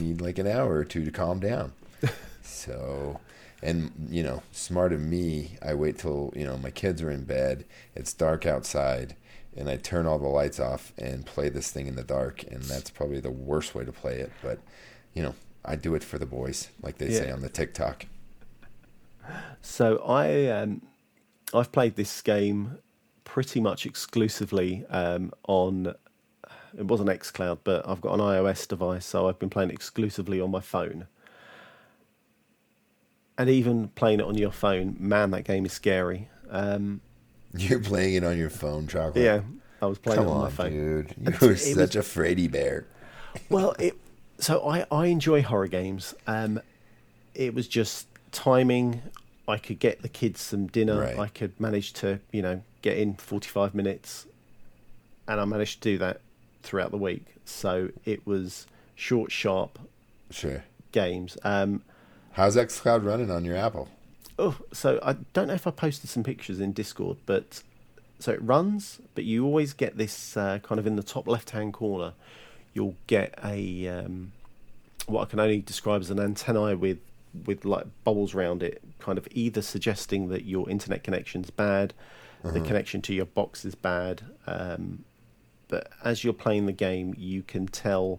[0.00, 1.72] need like an hour or two to calm down.
[2.42, 3.20] So,
[3.62, 7.24] and you know, smart of me, I wait till you know my kids are in
[7.24, 9.14] bed, it's dark outside,
[9.56, 12.62] and I turn all the lights off and play this thing in the dark, and
[12.64, 14.32] that's probably the worst way to play it.
[14.42, 14.58] But,
[15.14, 15.34] you know,
[15.64, 18.06] I do it for the boys, like they say on the TikTok.
[19.62, 20.82] So I um,
[21.54, 22.78] I've played this game
[23.24, 25.94] pretty much exclusively um, on
[26.76, 30.40] it wasn't XCloud, but I've got an iOS device, so I've been playing it exclusively
[30.40, 31.06] on my phone.
[33.36, 36.28] And even playing it on your phone, man, that game is scary.
[36.50, 37.00] Um,
[37.56, 39.24] You're playing it on your phone, chocolate.
[39.24, 39.40] yeah,
[39.80, 40.70] I was playing Come it on on, my phone.
[40.72, 41.14] dude.
[41.40, 42.86] You're such was- a fraidy bear.
[43.48, 43.96] well, it
[44.40, 46.14] so I I enjoy horror games.
[46.26, 46.60] Um,
[47.34, 49.02] it was just timing.
[49.48, 51.00] I could get the kids some dinner.
[51.00, 51.18] Right.
[51.18, 54.26] I could manage to you know get in forty five minutes,
[55.28, 56.20] and I managed to do that
[56.62, 57.24] throughout the week.
[57.44, 59.78] So it was short, sharp
[60.30, 60.62] Sure.
[60.92, 61.36] games.
[61.42, 61.82] Um,
[62.32, 63.88] How's XCloud running on your Apple?
[64.38, 67.62] oh, so I don't know if I posted some pictures in Discord, but
[68.20, 71.72] so it runs, but you always get this uh, kind of in the top left-hand
[71.74, 72.12] corner.
[72.72, 74.32] You'll get a um,
[75.06, 76.98] what I can only describe as an antennae with
[77.46, 81.94] with like bubbles around it, kind of either suggesting that your internet connection's bad,
[82.42, 84.22] the connection to your box is bad.
[84.46, 85.04] Um,
[85.68, 88.18] but as you're playing the game, you can tell.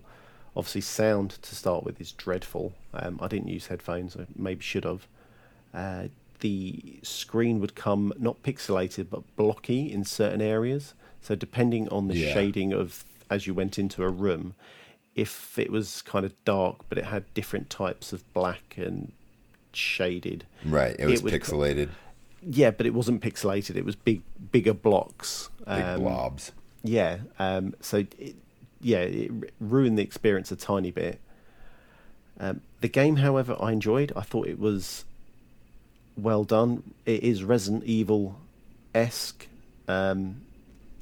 [0.53, 2.73] Obviously, sound to start with is dreadful.
[2.93, 4.17] Um, I didn't use headphones.
[4.17, 5.07] I maybe should have.
[5.73, 6.07] Uh,
[6.41, 10.93] the screen would come not pixelated but blocky in certain areas.
[11.21, 12.33] So depending on the Yeah.
[12.33, 14.53] shading of as you went into a room,
[15.15, 19.11] if it was kind of dark but it had different types of black and
[19.73, 20.95] shaded, Right.
[20.99, 21.89] It was would pixelated,
[22.43, 23.75] yeah, but it wasn't pixelated.
[23.75, 25.49] It was big, bigger blocks.
[25.59, 26.51] big Um, blobs.
[26.83, 27.19] yeah.
[27.39, 28.35] Um, so, it,
[28.81, 31.19] yeah, it ruined the experience a tiny bit.
[32.39, 34.11] Um, the game, however, I enjoyed.
[34.15, 35.05] I thought it was
[36.17, 36.93] well done.
[37.05, 38.39] It is Resident Evil
[38.95, 39.47] esque.
[39.87, 40.41] Um,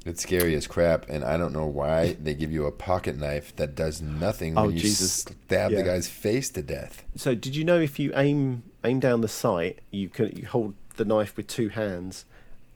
[0.05, 3.53] It's scary as crap, and I don't know why they give you a pocket knife
[3.57, 5.11] that does nothing Oh, when you Jesus.
[5.11, 5.77] stab Yeah.
[5.79, 7.03] the guy's face to death.
[7.15, 10.73] so, did you know if you aim aim down the sight, you can you hold
[10.95, 12.25] the knife with two hands,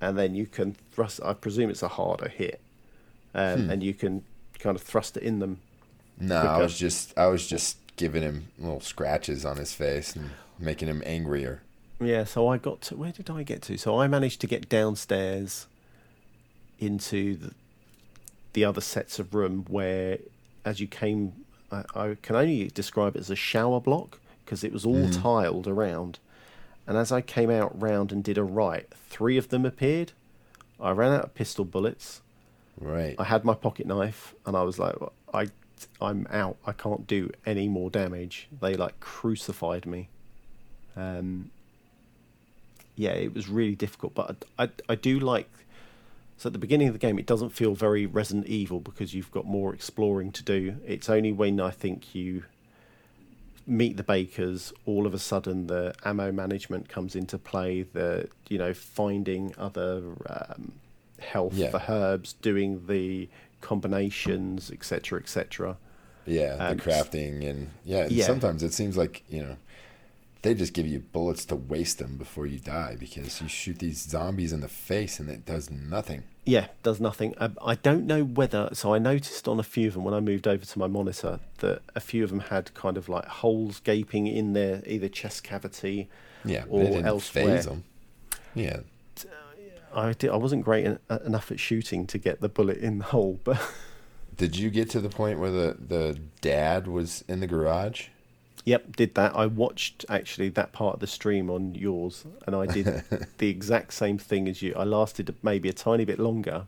[0.01, 1.21] and then you can thrust.
[1.23, 2.59] I presume it's a harder hit,
[3.33, 4.23] um, and you can
[4.59, 5.59] kind of thrust it in them.
[6.19, 10.31] No, I was just I was just giving him little scratches on his face and
[10.59, 11.61] making him angrier.
[12.01, 13.77] Yeah, so I got to where did I get to?
[13.77, 15.67] So I managed to get downstairs
[16.79, 17.53] into the,
[18.53, 20.19] the other sets of room where,
[20.65, 21.33] as you came,
[21.71, 25.67] I, I can only describe it as a shower block because it was all tiled
[25.67, 26.19] around.
[26.85, 30.11] And as I came out round and did a right, three of them appeared.
[30.79, 32.21] I ran out of pistol bullets.
[32.79, 33.15] Right.
[33.17, 34.95] I had my pocket knife, and I was like,
[35.33, 35.47] I,
[36.01, 36.57] I'm out.
[36.65, 38.49] I can't do any more damage.
[38.59, 40.09] They like crucified me.
[40.95, 41.51] Um,
[42.95, 45.49] yeah, it was really difficult, but I, I, I do like.
[46.43, 49.31] So at the beginning of the game, it doesn't feel very Resident Evil because you've
[49.31, 50.75] got more exploring to do.
[50.85, 52.43] It's only when I think you
[53.65, 57.83] meet the bakers, all of a sudden the ammo management comes into play.
[57.83, 60.73] The you know finding other um,
[61.17, 61.69] health Yeah.
[61.69, 63.29] for herbs, doing the
[63.61, 65.77] combinations, etc., etc.
[66.25, 68.25] Yeah, Um, the crafting and yeah, and yeah.
[68.25, 69.55] sometimes it seems like, you know,
[70.43, 74.01] they just give you bullets to waste them before you die because you shoot these
[74.01, 76.23] zombies in the face and it does nothing.
[76.45, 77.33] Yeah, does nothing.
[77.37, 78.69] Um, I don't know whether.
[78.73, 81.39] So I noticed on a few of them when I moved over to my monitor
[81.59, 85.43] that a few of them had kind of like holes gaping in their either chest
[85.43, 86.09] cavity.
[86.45, 87.61] Yeah, Or but it didn't elsewhere.
[88.53, 88.79] Yeah,
[89.95, 92.97] I did, I wasn't great en- uh, enough at shooting to get the bullet in
[92.99, 93.61] the hole, but
[94.35, 98.07] Did you get to the point where the, the dad was in the garage?
[98.65, 99.35] Yep, did that.
[99.35, 102.85] I watched actually that part of the stream on yours, and I did
[103.37, 104.73] the exact same thing as you.
[104.75, 106.65] I lasted maybe a tiny bit longer,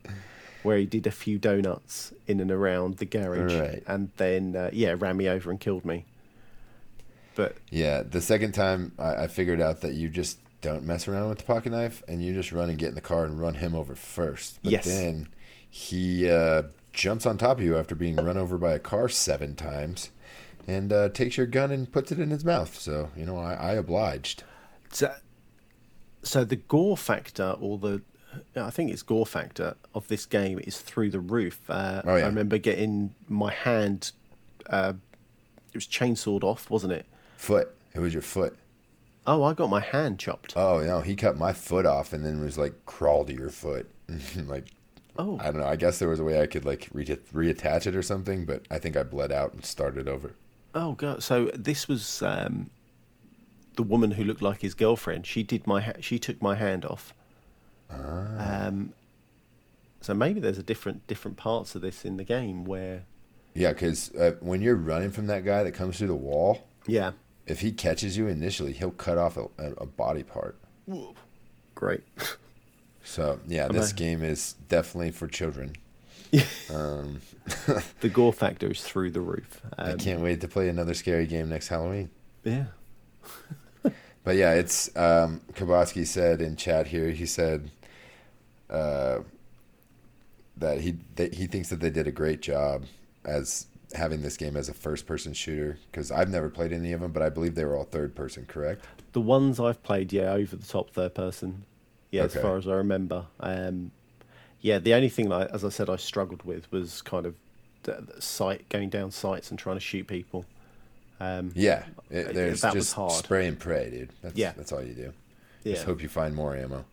[0.62, 3.82] where he did a few donuts in and around the garage, Right.
[3.86, 6.04] and then uh, yeah, ran me over and killed me.
[7.34, 11.28] But Yeah, the second time I, I figured out that you just don't mess around
[11.28, 13.54] with the pocket knife and you just run and get in the car and run
[13.54, 14.58] him over first.
[14.62, 14.86] But Yes.
[14.86, 15.28] then
[15.68, 16.62] he uh,
[16.94, 20.10] jumps on top of you after being run over by a car seven times
[20.66, 22.78] and uh, takes your gun and puts it in his mouth.
[22.78, 24.42] So, you know, I, I obliged.
[24.90, 25.14] So,
[26.22, 28.02] so the gore factor, or the,
[28.56, 31.60] I think it's gore factor of this game is through the roof.
[31.68, 32.24] Uh, Oh, yeah.
[32.24, 34.12] I remember getting my hand,
[34.68, 34.94] uh,
[35.72, 37.06] it was chainsawed off, wasn't it?
[37.36, 37.74] Foot.
[37.94, 38.56] It was your foot.
[39.26, 40.52] Oh, I got my hand chopped.
[40.56, 43.90] Oh, no, he cut my foot off and then was like, crawl to your foot.
[44.46, 44.66] like,
[45.18, 45.66] Oh, I don't know.
[45.66, 48.66] I guess there was a way I could like re- reattach it or something, but
[48.70, 50.34] I think I bled out and started over.
[50.76, 51.22] Oh god.
[51.22, 52.70] So this was um,
[53.76, 55.26] the woman who looked like his girlfriend.
[55.26, 57.12] She did my, ha- she took my hand off.
[57.90, 58.66] Ah.
[58.66, 58.92] Um,
[60.00, 63.04] so maybe there's a different different parts of this in the game where,
[63.54, 67.12] Yeah, because uh, when you're running from that guy that comes through the wall, yeah,
[67.46, 70.56] if he catches you initially, he'll cut off a, a, body part.
[71.74, 72.02] great.
[73.08, 75.76] So yeah, this game is definitely for children.
[76.72, 77.20] Um,
[78.00, 79.60] the gore factor is through the roof.
[79.78, 82.10] I Um, can't wait to play another scary game next Halloween.
[82.44, 82.66] Yeah.
[84.24, 87.10] But yeah, it's um, Kabatsky said in chat here.
[87.10, 87.70] He said
[88.68, 89.20] uh,
[90.56, 92.86] that he that he thinks that they did a great job
[93.24, 97.12] as having this game as a first-person shooter because I've never played any of them,
[97.12, 98.46] but I believe they were all third-person.
[98.46, 98.84] Correct?
[99.12, 101.64] The ones I've played, yeah, over the top third person.
[102.10, 102.38] Yeah, Okay.
[102.38, 103.26] as far as I remember.
[103.38, 103.92] Um,
[104.60, 107.34] yeah, the only thing, that I, as I said, I struggled with was kind of
[108.18, 110.44] site going down sites and trying to shoot people.
[111.20, 113.12] Um, Yeah, it, there's that was just hard.
[113.12, 114.10] spray and pray, dude.
[114.22, 114.52] That's, Yeah.
[114.56, 115.12] that's all you do.
[115.62, 115.74] yeah.
[115.74, 116.84] Just hope you find more ammo.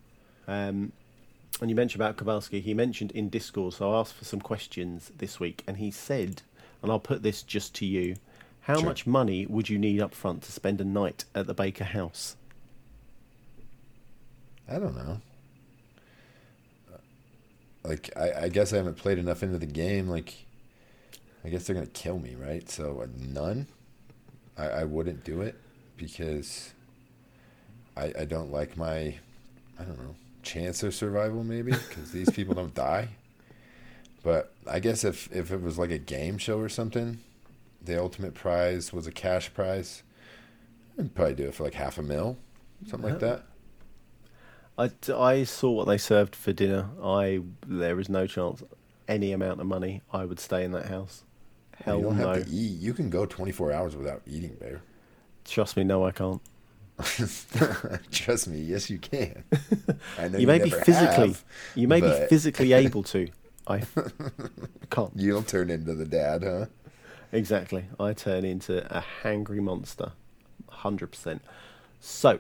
[0.47, 0.91] Um,
[1.61, 2.59] and you mentioned about Kowalski.
[2.61, 6.41] He mentioned in Discord, so I asked for some questions this week, and he said,
[6.81, 8.15] and I'll put this just to you:
[8.61, 8.85] How Sure.
[8.85, 12.35] much money would you need up front to spend a night at the Baker House?
[14.69, 15.19] I don't know.
[17.83, 20.07] Like, I, I guess I haven't played enough into the game.
[20.07, 20.45] Like,
[21.43, 22.69] I guess they're gonna kill me, right?
[22.69, 23.67] So uh, none.
[24.57, 25.55] I, I wouldn't do it
[25.97, 26.73] because
[27.97, 29.15] I I don't like my
[29.79, 33.09] I don't know chance of survival maybe because these people don't die.
[34.23, 37.19] But I guess if if it was like a game show or something,
[37.83, 40.03] the ultimate prize was a cash prize.
[40.97, 42.37] I'd probably do it for like half a mil,
[42.87, 43.43] something like that.
[44.77, 46.89] I, I saw what they served for dinner.
[47.03, 48.63] I there is no chance
[49.07, 51.23] any amount of money I would stay in that house.
[51.83, 52.33] Hell you don't no.
[52.33, 52.79] have to eat.
[52.79, 54.81] You can go 24 hours without eating, bear.
[55.45, 56.41] Trust me, no, I can't.
[58.11, 59.43] Trust me, yes, you can.
[60.17, 61.43] I know You may be physically, have,
[61.75, 63.27] you may be physically able to.
[63.67, 63.81] I
[64.89, 65.11] can't.
[65.15, 66.65] You'll turn into the dad, huh?
[67.31, 67.85] Exactly.
[67.99, 70.11] I turn into a hangry monster.
[70.69, 71.39] 100%.
[71.99, 72.39] So,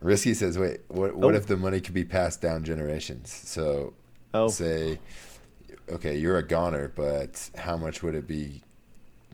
[0.00, 1.16] Risky says, "Wait, what?
[1.16, 1.36] What Oh.
[1.36, 3.30] if the money could be passed down generations?
[3.32, 3.94] So,
[4.32, 4.98] oh, say,
[5.90, 8.62] okay, you're a goner, but how much would it be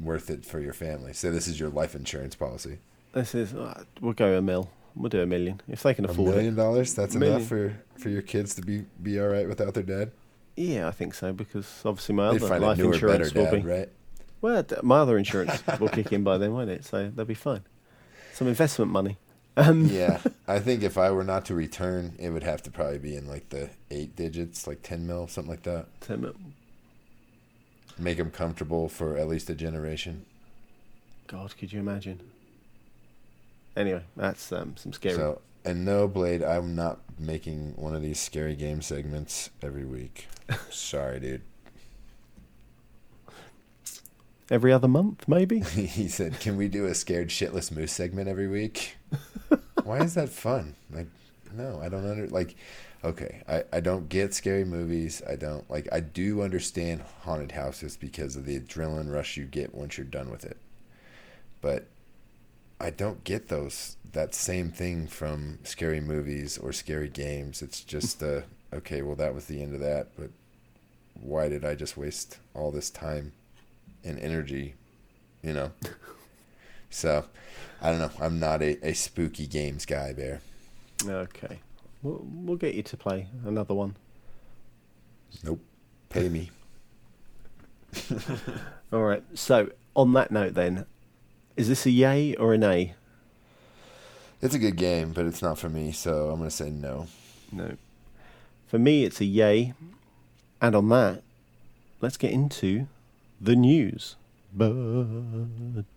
[0.01, 1.13] worth it for your family?
[1.13, 2.79] Say this is your life insurance policy.
[3.13, 4.71] this is, uh, we'll go a mil.
[4.97, 5.61] We'll do a million.
[5.69, 6.95] If they can afford A million dollars?
[6.95, 7.37] That's Million.
[7.39, 10.13] enough for for your kids to be be all right without their dad.
[10.57, 13.69] Yeah, I think so, because obviously my They'd other life newer, insurance will dad, be.
[13.69, 13.89] right?
[14.41, 16.85] Well, my other insurance will kick in by then, won't it?
[16.85, 17.63] So they'll be fine.
[18.33, 19.19] Some investment money.
[19.57, 22.99] Um, yeah, I think if I were not to return, it would have to probably
[22.99, 25.87] be in like the eight digits, like ten mil, something like that.
[26.01, 26.55] Tim-
[27.97, 30.27] Make them comfortable for at least a generation.
[31.29, 32.21] God, could you imagine?
[33.77, 35.15] Anyway, that's um, some scary.
[35.15, 40.27] So, and no, Blade, I'm not making one of these scary game segments every week.
[40.71, 41.43] Sorry, dude.
[44.51, 45.61] Every other month, maybe?
[45.61, 48.97] he said, "Can we do a scared shitless moose segment every week?"
[49.85, 50.77] Why is that fun?
[50.91, 51.07] Like,
[51.53, 52.57] no, I don't under like.
[53.03, 55.23] Okay, I I don't get scary movies.
[55.29, 55.89] I don't like.
[55.93, 60.31] I do understand haunted houses because of the adrenaline rush you get once you're done
[60.31, 60.59] with it,
[61.63, 61.87] but
[62.81, 67.63] I don't get those that same thing from scary movies or scary games.
[67.63, 68.43] It's just uh
[68.75, 69.01] okay.
[69.01, 70.31] Well, that was the end of that, but
[71.15, 73.33] why did I just waste all this time
[74.05, 74.75] and energy?
[75.43, 75.73] You know.
[76.95, 77.25] So,
[77.83, 78.13] I don't know.
[78.21, 80.41] I'm not a, a spooky games guy, Bear.
[81.05, 81.59] Okay.
[82.05, 83.97] We'll, we'll get you to play another one.
[85.43, 85.59] Nope.
[86.11, 86.53] Pay me.
[88.93, 89.25] All right.
[89.35, 90.87] So, on that note, then,
[91.57, 92.95] is this a yay or an A?
[94.41, 97.09] It's a good game, but it's not for me, so I'm going to say no.
[97.51, 97.77] No.
[98.69, 99.75] For me, it's a yay.
[100.63, 101.25] And on that,
[102.01, 102.87] let's get into
[103.45, 104.17] the news.
[104.53, 104.73] Ba-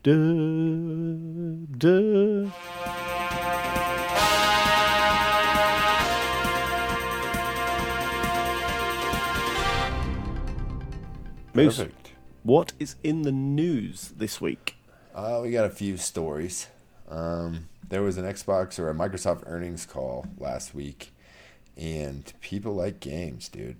[0.03, 0.12] da-
[1.77, 2.51] da.
[11.53, 12.12] Moose, Perfect.
[12.43, 14.75] what is in the news this week?
[15.15, 16.67] Uh, we got a few stories.
[17.10, 21.13] Um, there was an Xbox or a Microsoft earnings call last week,
[21.75, 23.77] and people like games, dude.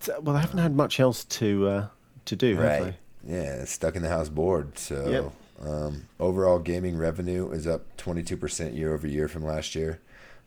[0.00, 1.86] So- Well, I haven't had much else to uh,
[2.26, 2.94] to do, Right.
[3.24, 4.76] Yeah, stuck in the house bored.
[4.78, 5.68] So, Yep.
[5.68, 10.00] um, overall gaming revenue is up 22% year over year from last year.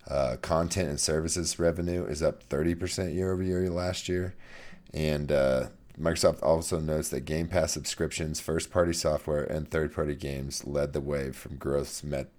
[0.10, 4.36] Uh, content and services revenue is up 30% year over year last year.
[4.94, 5.68] And uh,
[6.00, 10.92] Microsoft also notes that Game Pass subscriptions, first party software, and third party games led
[10.94, 12.30] the way from growth, met-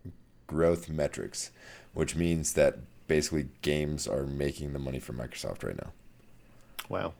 [0.46, 1.50] growth metrics,
[1.94, 5.92] which means that basically games are making the money for Microsoft right now.
[6.90, 7.14] Wow.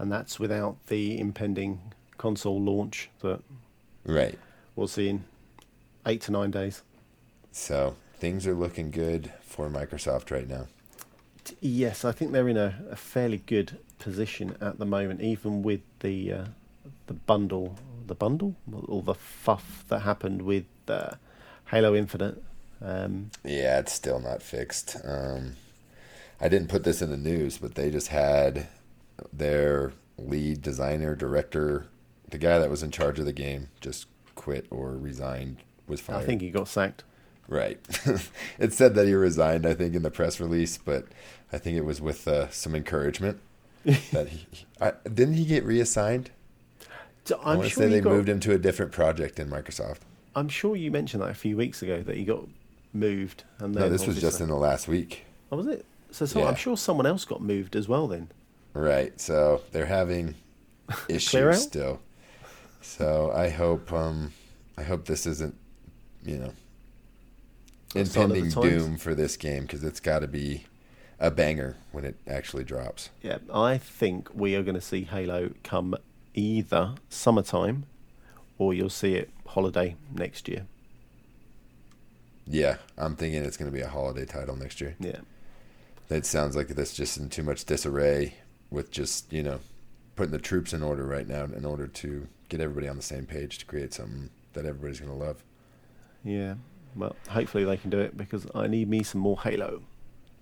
[0.00, 3.40] And that's without the impending console launch that
[4.04, 4.38] Right.
[4.74, 5.24] we'll see in
[6.06, 6.80] eight to nine days.
[7.52, 10.68] So things are looking good for Microsoft right now.
[11.60, 15.80] Yes, I think they're in a, a fairly good position at the moment, even with
[16.00, 16.44] the uh,
[17.06, 18.54] the bundle, the bundle,
[18.86, 21.14] or the fuff that happened with uh,
[21.70, 22.42] Halo Infinite.
[22.80, 24.96] Um, Yeah, it's still not fixed.
[25.04, 25.56] Um,
[26.40, 28.68] I didn't put this in the news, but they just had
[29.32, 31.86] their lead designer, director,
[32.28, 36.22] the guy that was in charge of the game, just quit or resigned, was fired.
[36.22, 37.04] I think he got sacked.
[37.48, 37.78] right.
[38.58, 41.06] it said that he resigned, I think, in the press release, but
[41.52, 43.40] I think it was with uh, some encouragement
[44.12, 44.46] that he
[44.80, 46.30] I, didn't he get reassigned.
[47.24, 49.38] So I I'm want to sure say they got, moved him to a different project
[49.38, 49.98] in Microsoft.
[50.34, 52.46] I'm sure you mentioned that a few weeks ago that he got
[52.92, 53.44] moved.
[53.58, 55.24] And then No, this was just in the last week.
[55.50, 55.84] Oh, was it?
[56.12, 56.46] So, so Yeah.
[56.46, 58.06] I'm sure someone else got moved as well.
[58.06, 58.28] Then.
[58.74, 59.18] Right.
[59.20, 60.34] So they're having
[61.08, 62.00] issues still.
[62.82, 64.32] So I hope um
[64.76, 65.54] I hope this isn't,
[66.24, 66.52] you know,
[67.94, 70.64] A sign of the impending doom for this game because it's got to be
[71.18, 73.10] a banger when it actually drops.
[73.20, 75.94] Yeah, I think we are going to see Halo come
[76.34, 77.84] either summertime,
[78.58, 80.66] or you'll see it holiday next year.
[82.46, 84.96] Yeah, I'm thinking it's going to be a holiday title next year.
[84.98, 85.18] Yeah.
[86.08, 88.34] That sounds like that's just in too much disarray
[88.70, 89.60] with just, you know,
[90.16, 93.26] putting the troops in order right now in order to get everybody on the same
[93.26, 95.42] page to create something that everybody's going to love.
[96.24, 96.54] Yeah.
[96.94, 99.82] Well, hopefully they can do it because I need me some more Halo.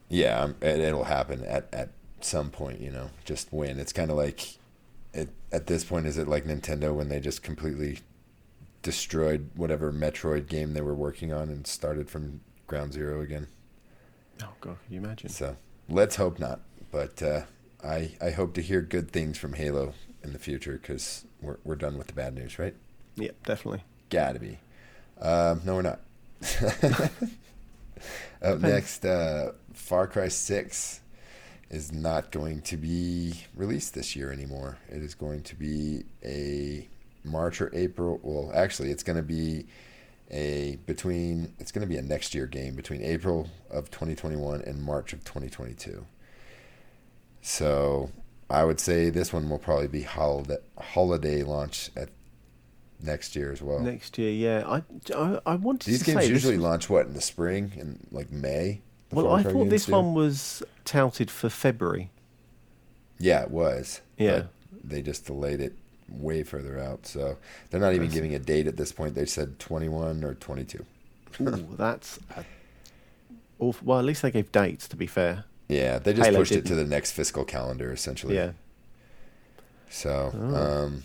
[0.08, 3.78] Yeah, um, and it'll happen at, at some point, you know, just when.
[3.78, 4.56] It's kind of like,
[5.12, 8.00] it, at this point, is it like Nintendo when they just completely
[8.82, 13.48] destroyed whatever Metroid game they were working on and started from ground zero again?
[14.42, 15.28] Oh God, can you imagine?
[15.28, 15.56] So
[15.88, 16.60] let's hope not.
[16.90, 17.42] But uh,
[17.82, 21.76] I I hope to hear good things from Halo in the future because we're we're
[21.76, 22.74] done with the bad news, right?
[23.16, 23.84] Yeah, definitely.
[24.10, 24.58] Gotta be.
[25.20, 26.00] Um, no, we're not.
[28.42, 31.00] Up next, uh, Far Cry Six
[31.70, 34.78] is not going to be released this year anymore.
[34.88, 36.88] It is going to be a
[37.24, 38.20] March or April.
[38.22, 39.66] Well, actually, it's going to be
[40.30, 41.54] a between.
[41.58, 45.24] It's going to be a next year game between April of 2021 and March of
[45.24, 46.06] 2022.
[47.48, 48.10] So
[48.50, 52.10] I would say this one will probably be holiday holiday launch at
[53.02, 53.80] next year as well.
[53.80, 54.68] Next year, yeah.
[54.68, 54.82] I,
[55.14, 58.30] I, I wanted These to games usually was- launch what in the spring in like
[58.30, 58.82] May.
[59.10, 59.92] Well, I thought this do?
[59.92, 62.10] one was touted for February.
[63.18, 64.02] Yeah, it was.
[64.18, 64.40] Yeah.
[64.40, 64.50] but
[64.84, 65.74] they just delayed it
[66.10, 67.38] way further out, so
[67.70, 69.14] they're not even giving a date at this point.
[69.14, 70.84] They said twenty one or twenty two.
[71.40, 72.44] Ooh, that's a.
[73.82, 74.86] Well, at least they gave dates.
[74.88, 78.34] To be fair, Yeah, they just pushed it to the next fiscal calendar essentially.
[78.34, 78.52] yeah.
[79.90, 80.54] So, Oh.
[80.86, 81.02] um,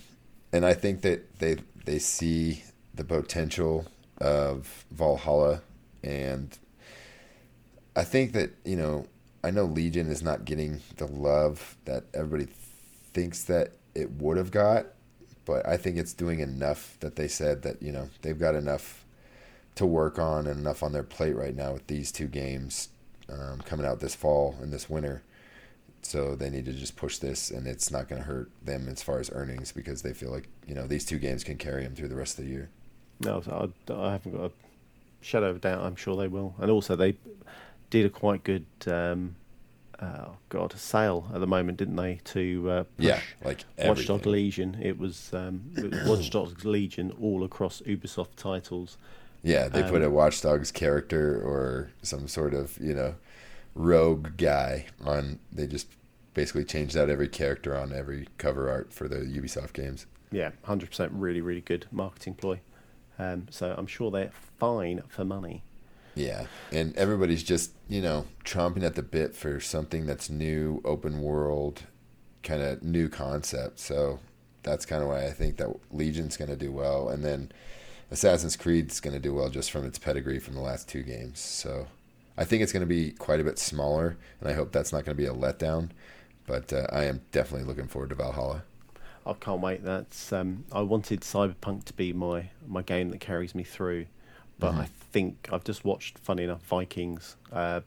[0.51, 3.86] and I think that they they see the potential
[4.20, 5.61] of Valhalla,
[6.03, 6.57] and
[7.95, 9.07] I think that you know
[9.43, 12.51] I know Legion is not getting the love that everybody
[13.14, 14.88] thinks that it would have got,
[15.45, 19.05] but I think it's doing enough that they said that you know they've got enough
[19.76, 22.89] to work on and enough on their plate right now with these two games
[23.34, 25.23] um, coming out this fall and this winter.
[26.01, 29.01] So they need to just push this, and it's not going to hurt them as
[29.01, 31.95] far as earnings because they feel like you know these two games can carry them
[31.95, 32.69] through the rest of the year.
[33.21, 34.51] No, I, I haven't got a
[35.21, 35.81] shadow of a doubt.
[35.84, 36.55] I'm sure they will.
[36.59, 37.15] And also, they
[37.89, 39.36] did a quite good, um,
[40.01, 42.19] oh God, sale at the moment, didn't they?
[42.25, 44.25] To uh, Yeah, like Watch Dogs.
[44.25, 44.77] Legion.
[44.81, 48.97] It was, um, it was Watch Dogs Legion all across Ubisoft titles.
[49.43, 53.15] Yeah, they put Um, a Watch Dogs character or some sort of you know
[53.75, 55.39] rogue guy on.
[55.51, 55.87] They just
[56.33, 60.05] basically changed out every character on every cover art for the Ubisoft games.
[60.31, 62.61] Yeah, hundred percent, really, really good marketing ploy.
[63.19, 65.63] Um, so I'm sure they're fine for money.
[66.15, 71.21] Yeah, and everybody's just you know chomping at the bit for something that's new, open
[71.21, 71.83] world,
[72.43, 73.79] kind of new concept.
[73.79, 74.19] So
[74.63, 77.51] that's kind of why I think that Legion's going to do well, and then
[78.14, 81.39] Assassin's Creed's going to do well just from its pedigree from the last two games.
[81.39, 81.88] So
[82.38, 85.03] I think it's going to be quite a bit smaller, and I hope that's not
[85.03, 85.89] going to be a letdown.
[86.45, 88.64] But uh, I am definitely looking forward to Valhalla.
[89.26, 89.84] I can't wait.
[89.84, 94.05] That's um, I wanted Cyberpunk to be my my game that carries me through,
[94.59, 94.80] but Mhm.
[94.80, 97.82] I think I've just watched, funny enough, Vikings uh,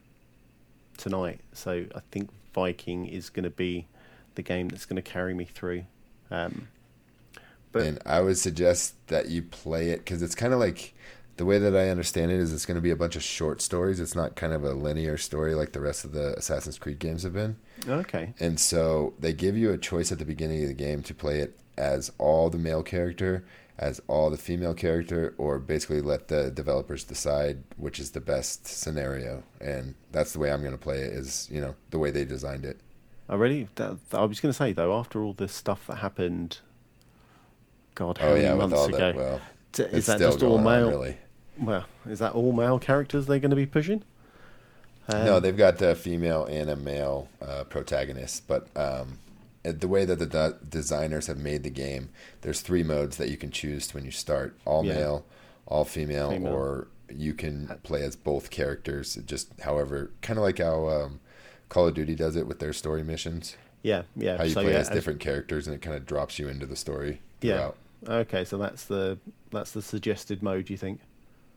[0.96, 1.40] tonight.
[1.52, 3.86] So I think Viking is going to be
[4.34, 5.84] the game that's going to carry me through.
[6.30, 6.68] Um,
[7.76, 10.94] but and I would suggest that you play it because it's kind of like
[11.36, 13.60] the way that I understand it is it's going to be a bunch of short
[13.60, 14.00] stories.
[14.00, 17.24] It's not kind of a linear story like the rest of the Assassin's Creed games
[17.24, 17.56] have been.
[17.86, 21.14] okay, And so they give you a choice at the beginning of the game to
[21.14, 23.44] play it as all the male character,
[23.78, 28.66] as all the female character, or basically let the developers decide which is the best
[28.66, 29.42] scenario.
[29.60, 31.12] And that's the way I'm going to play it.
[31.12, 32.80] Is you know the way they designed it.
[33.28, 33.68] I really.
[33.78, 36.60] I was going to say though, after all the stuff that happened,
[37.96, 38.96] God, how Oh many yeah, with months ago?
[38.98, 39.16] that.
[39.16, 39.40] Well,
[39.72, 40.86] t- is that just all male?
[40.86, 41.16] on, really.
[41.58, 44.04] Well, is that all male characters they're going to be pushing?
[45.10, 49.18] no, Um, they've got a female and a male uh, protagonist, but um,
[49.64, 52.10] uh, the way that the de- designers have made the game,
[52.42, 54.94] there's three modes that you can choose when you start: all Yeah.
[54.94, 55.24] male,
[55.66, 56.52] all female, Female.
[56.52, 59.14] or you can play as both characters.
[59.26, 61.20] Just however, kind of like how um,
[61.70, 63.56] Call of Duty does it with their story missions.
[63.82, 64.36] Yeah, yeah.
[64.36, 66.66] How you so, play yeah, as different characters, and it kind of drops you into
[66.66, 67.20] the story.
[67.40, 67.70] Yeah.
[68.08, 69.18] Okay, so that's the
[69.50, 70.70] that's the suggested mode.
[70.70, 71.00] You think?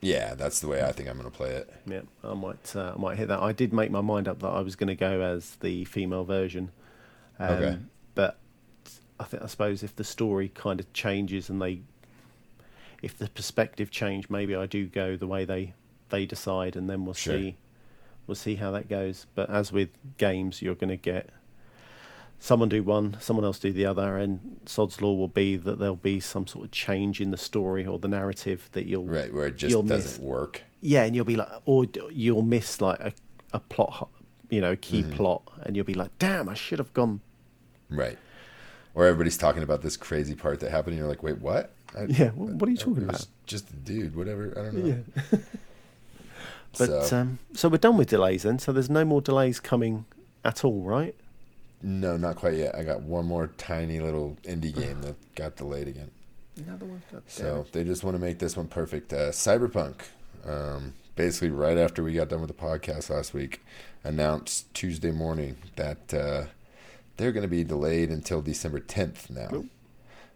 [0.02, 1.70] Yeah, that's the way I think I'm going to play it.
[1.86, 3.42] Yeah, I might uh, I might hit that.
[3.42, 6.24] I did make my mind up that I was going to go as the female
[6.24, 6.72] version.
[7.38, 7.78] Um, Okay.
[8.16, 8.38] But
[9.20, 11.82] I think I suppose if the story kind of changes and they,
[13.02, 15.74] if the perspective change, maybe I do go the way they
[16.10, 17.38] they decide, and then we'll Sure.
[17.38, 17.58] see
[18.26, 19.26] we'll see how that goes.
[19.36, 21.30] But as with games, you're going to get
[22.40, 25.96] someone do one, someone else do the other, and Sod's law will be that there'll
[25.96, 29.48] be some sort of change in the story or the narrative that you'll Right, where
[29.48, 30.64] it just doesn't miss- work.
[30.82, 33.14] yeah, and you'll be like, or you'll miss like a,
[33.54, 34.10] a plot,
[34.50, 35.14] you know, key Mm-hmm.
[35.14, 37.22] plot, and you'll be like, damn, I should have gone.
[37.90, 38.18] Right.
[38.96, 41.72] Or everybody's talking about this crazy part that happened, and you're like, wait, what?
[41.98, 43.26] I, Yeah, wh- what are you talking it about?
[43.46, 44.52] Just a dude, whatever.
[44.58, 45.04] I don't know.
[46.78, 48.60] But so, um, so we're done with delays then.
[48.60, 50.06] So there's no more delays coming
[50.46, 51.16] at all, right?
[51.82, 52.76] No, not quite yet.
[52.76, 56.12] I got one more tiny little indie game that got delayed again.
[56.58, 57.02] Another one.
[57.28, 59.14] So they just want to make this one perfect.
[59.14, 60.02] Uh, Cyberpunk,
[60.46, 63.62] um, basically right after we got done with the podcast last week,
[64.04, 66.44] announced Tuesday morning that uh,
[67.16, 69.48] they're going to be delayed until December 10th now.
[69.52, 69.66] Nope.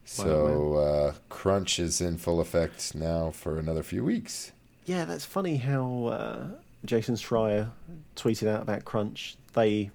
[0.05, 4.51] So uh, crunch is in full effect now for another few weeks.
[4.85, 6.47] yeah, that's funny how uh,
[6.83, 7.69] Jason Schreier
[8.15, 9.37] tweeted out about Crunch.
[9.53, 9.91] They,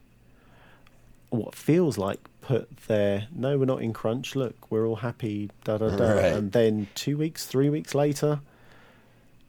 [1.30, 3.28] what feels like, put there.
[3.34, 4.34] no, we're not in Crunch.
[4.34, 5.50] Look, we're all happy.
[5.64, 6.12] Da da da.
[6.12, 6.24] Right.
[6.32, 8.40] And then two weeks, three weeks later.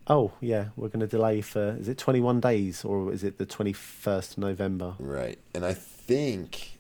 [0.07, 3.45] Oh yeah, we're going to delay for is it 21 days or is it the
[3.45, 4.95] 21st of November?
[4.99, 5.38] Right.
[5.53, 6.77] And I think,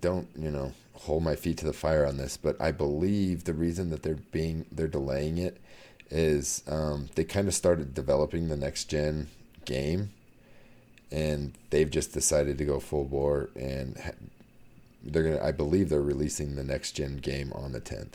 [0.00, 3.52] don't, you know, hold my feet to the fire on this, but I believe the
[3.54, 5.58] reason that they're being, they're delaying it
[6.10, 9.28] is um, they kind of started developing the next gen
[9.66, 10.10] game
[11.12, 14.10] and they've just decided to go full bore and ha-
[15.02, 18.14] they're to, I believe they're releasing the next gen game on the 10th.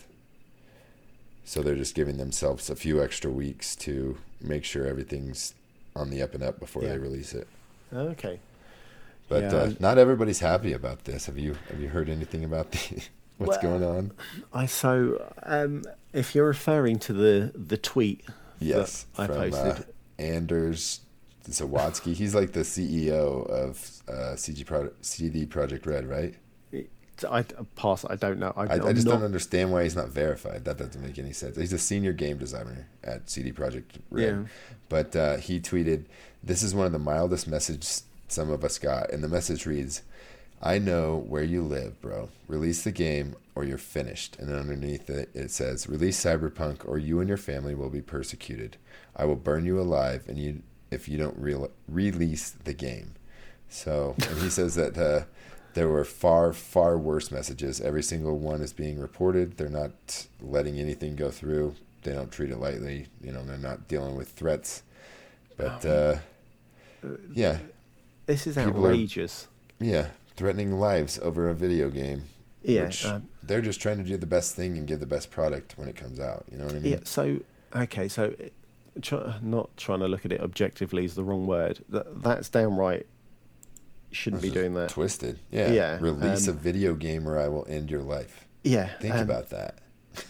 [1.43, 5.53] So they're just giving themselves a few extra weeks to make sure everything's
[5.95, 6.89] on the up and up before Yeah.
[6.93, 7.47] they release it.
[7.93, 8.39] Okay.
[9.29, 11.25] But Yeah, uh, not everybody's happy about this.
[11.27, 13.01] Have you have you heard anything about the
[13.38, 14.11] what's Well, going on?
[14.53, 15.83] I so um,
[16.13, 18.23] if you're referring to the the tweet
[18.59, 19.86] Yes, that I from uh, posted,
[20.19, 21.01] Anders
[21.49, 22.13] Zawadzki.
[22.13, 26.36] He's like the CEO of uh, CG Pro- CD Projekt Red, right?
[27.30, 27.43] I
[27.76, 28.03] pass.
[28.05, 28.53] I don't know.
[28.55, 30.66] I, I, I just not, don't understand why he's not verified.
[30.66, 31.55] That doesn't make any sense.
[31.55, 34.43] He's a senior game designer at CD Projekt Red, Yeah.
[34.89, 36.05] but uh, he tweeted,
[36.43, 40.01] "This is one of the mildest messages some of us got," and the message reads.
[40.61, 42.30] I know where you live, bro.
[42.47, 44.38] Release the game or you're finished.
[44.39, 48.01] And then underneath it, it says, Release Cyberpunk or you and your family will be
[48.01, 48.78] persecuted.
[49.16, 53.16] I will burn you alive and you if you don't re- release the game.
[53.70, 55.26] So, and he says that uh,
[55.76, 57.80] there were far, far worse messages.
[57.80, 59.57] Every single one is being reported.
[59.57, 61.76] They're not letting anything go through.
[62.03, 63.07] They don't treat it lightly.
[63.21, 64.84] You know, they're not dealing with threats.
[65.57, 66.17] But, uh,
[67.32, 67.59] yeah,
[68.26, 69.47] This is people are- outrageous.
[69.80, 72.23] yeah, threatening lives over a video game.
[72.63, 72.91] Yeah.
[73.05, 75.88] um, they're just trying to do the best thing and give the best product when
[75.88, 76.45] it comes out.
[76.51, 76.91] You know what I mean?
[76.93, 76.99] yeah.
[77.03, 77.39] So
[77.76, 78.07] okay.
[78.07, 78.47] So uh,
[79.01, 81.84] try, not trying to look at it objectively is the wrong word.
[81.89, 83.05] That, that's downright.
[84.16, 84.89] Shouldn't be This doing that.
[84.89, 85.39] Twisted.
[85.51, 85.72] Yeah.
[85.72, 88.45] Yeah, Release um, a video game or I will end your life.
[88.63, 88.88] Yeah.
[88.99, 89.80] Think um, about that.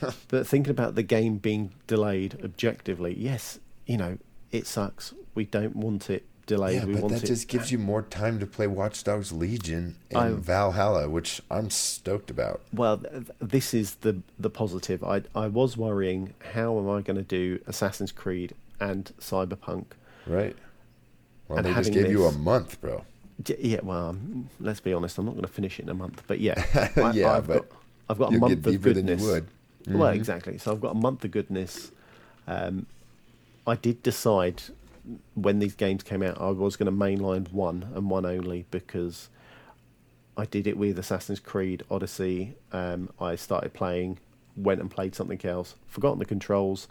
[0.30, 4.18] But thinking about the game being delayed objectively, yes, you know,
[4.52, 5.14] it sucks.
[5.36, 6.80] We don't want it delayed.
[6.82, 7.28] yeah, we but that it.
[7.28, 11.70] just gives you more time to play Watch Dogs Legion and I- Valhalla, which I'm
[11.70, 12.62] stoked about.
[12.74, 15.04] Well, th- this is the the positive.
[15.04, 19.86] I I was worrying how am I going to do Assassin's Creed and Cyberpunk?
[20.26, 20.56] Right.
[21.48, 23.06] Well, And they just gave you a month, bro.
[23.42, 25.18] D- Yeah, well, um, let's be honest.
[25.18, 26.56] I'm not going to finish it in a month, but yeah,
[26.98, 27.78] I, Yeah, I've but got
[28.10, 29.22] I've got a month of goodness.
[29.22, 29.48] would.
[29.88, 30.58] Well, exactly.
[30.58, 31.92] So I've got a month of goodness.
[32.48, 32.86] Um,
[33.68, 34.62] I did decide
[35.36, 39.30] when these games came out, I was going to mainline one and one only because
[40.38, 42.56] I did it with Assassin's Creed Odyssey.
[42.72, 44.20] Um, I started playing,
[44.56, 46.88] went and played something else, forgotten the controls,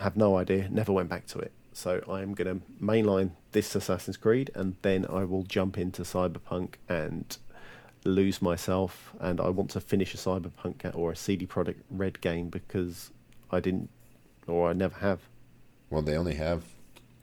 [0.00, 1.52] have no idea, never went back to it.
[1.78, 6.74] So I'm going to mainline this Assassin's Creed and then I will jump into Cyberpunk
[6.88, 7.38] and
[8.04, 9.12] lose myself.
[9.20, 13.12] And I want to finish a Cyberpunk or a CD Product Red game because
[13.52, 13.90] I didn't,
[14.48, 15.20] or I never have.
[15.88, 16.64] Well, they only have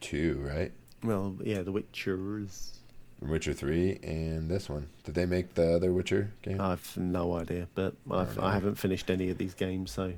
[0.00, 0.72] two, right?
[1.04, 2.78] Well, yeah, The Witcher is.
[3.20, 4.88] Witcher 3 and this one.
[5.04, 6.62] Did they make the other Witcher game?
[6.62, 10.14] I've no idea, but I've, I haven't finished any of these games, so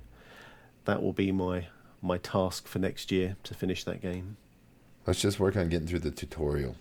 [0.85, 1.67] that will be my
[2.03, 4.37] my task for next year to finish that game.
[5.07, 6.77] Let's just work on getting through the tutorial.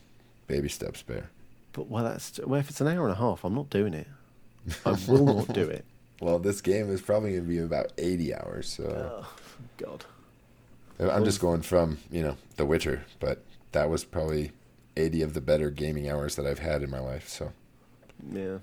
[0.47, 1.29] Baby steps, Bear.
[1.73, 4.07] But well, that's well, if it's an hour and a half, I'm not doing it.
[4.85, 5.85] I will not do it.
[6.19, 8.69] Well, this game is probably going to be about 80 hours.
[8.69, 9.33] So Oh,
[9.77, 10.05] God.
[10.99, 13.43] I'm just going from, you know, The Witcher, but
[13.73, 14.51] that was probably
[14.97, 17.29] 80 of the better gaming hours that I've had in my life.
[17.29, 17.53] So
[18.31, 18.57] Yeah.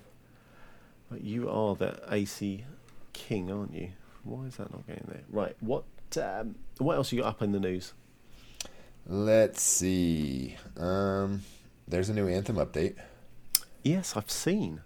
[1.09, 2.65] But you are the AC
[3.13, 3.91] king, aren't you?
[4.25, 5.23] Why is that not getting there?
[5.29, 5.55] Right.
[5.61, 5.85] What
[6.17, 7.93] um, what else you got up in the news?
[9.07, 10.57] let's see.
[10.77, 11.41] Um,
[11.87, 12.95] there's a new Anthem update.
[13.83, 14.81] Yes, I've seen.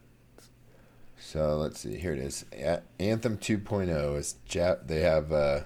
[1.20, 1.98] So let's see.
[1.98, 2.46] Here it is.
[2.54, 4.36] A- Anthem 2.0 is
[4.86, 5.62] they have uh,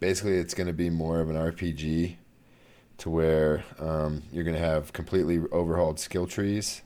[0.00, 2.16] basically it's going to be more of an RPG
[2.98, 6.82] to where um, you're going to have completely overhauled skill trees,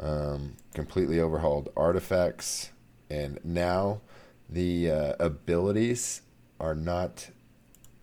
[0.00, 2.70] um, completely overhauled artifacts,
[3.10, 4.00] and now
[4.48, 6.22] the uh, abilities
[6.60, 7.28] are not.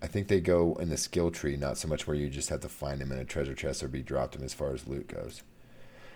[0.01, 2.59] I think they go in the skill tree, not so much where you just have
[2.61, 5.07] to find them in a treasure chest or be dropped them as far as loot
[5.07, 5.41] goes.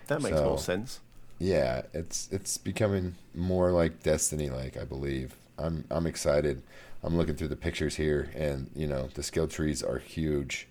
[0.08, 1.00] That makes So- more sense.
[1.40, 5.36] Yeah, it's it's becoming more like Destiny like, I believe.
[5.56, 6.62] I'm I'm excited.
[7.02, 10.66] I'm looking through the pictures here and, you know, the skill trees are huge.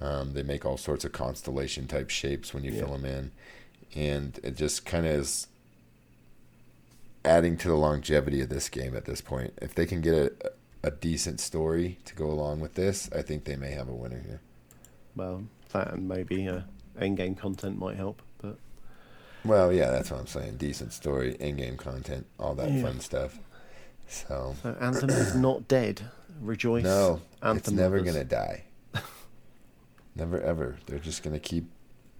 [0.00, 2.80] Um, they make all sorts of constellation type shapes when you Yeah.
[2.84, 3.32] fill them in.
[3.94, 5.46] And it just kind of is
[7.24, 9.52] adding to the longevity of this game at this point.
[9.60, 10.32] If they can get a
[10.88, 14.20] a decent story to go along with this, I think they may have a winner
[14.26, 14.40] here.
[15.16, 16.60] Well, that and maybe uh,
[16.98, 18.22] end game content might help.
[18.40, 18.58] But
[19.44, 20.56] Well, yeah, that's what I'm saying.
[20.56, 22.82] Decent story, in-game content, all that Yeah.
[22.82, 23.38] fun stuff.
[24.08, 26.02] So so Anthem is not dead.
[26.40, 26.84] Rejoice.
[26.84, 28.12] no, Anthem it's never lovers.
[28.14, 28.64] gonna die.
[30.14, 30.76] never ever.
[30.86, 31.66] They're just gonna keep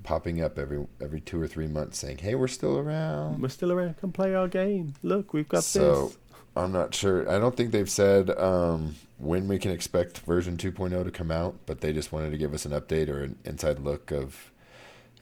[0.02, 3.72] popping up every every two or three months, saying, "Hey, we're still around." We're still
[3.72, 3.96] around.
[4.00, 4.94] Come play our game.
[5.02, 6.18] Look, we've got So this.
[6.58, 7.28] I'm not sure.
[7.30, 11.54] I don't think they've said um, when we can expect version 2.0 to come out,
[11.66, 14.50] but they just wanted to give us an update or an inside look of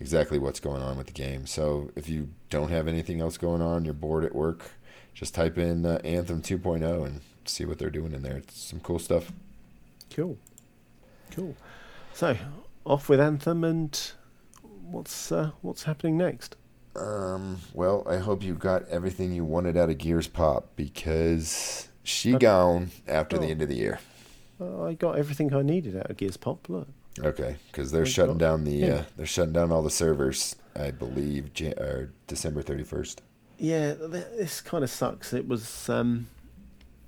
[0.01, 1.47] exactly what's going on with the game.
[1.47, 4.71] So if you don't have anything else going on, you're bored at work,
[5.15, 8.39] just type in uh, Anthem 2.0 and see what they're doing in there.
[8.39, 9.31] It's some cool stuff.
[10.11, 10.39] Cool.
[11.33, 11.55] Cool.
[12.15, 12.37] So
[12.85, 14.13] off with Anthem and
[14.63, 16.57] what's uh, what's happening next?
[16.99, 22.35] Um, well, I hope you got everything you wanted out of Gears Pop because she
[22.35, 23.51] Uh, gone after the oh.
[23.51, 24.01] end of the year.
[24.61, 26.69] Uh, I got everything I needed out of Gears Pop.
[26.69, 26.89] Look.
[27.19, 28.95] Okay, because they're They've shutting down the yeah.
[28.95, 30.57] uh, they're shutting down all the servers.
[30.75, 33.23] I believe Jan- or December thirty first.
[33.59, 35.33] Yeah, th- this kind of sucks.
[35.33, 36.27] It was um,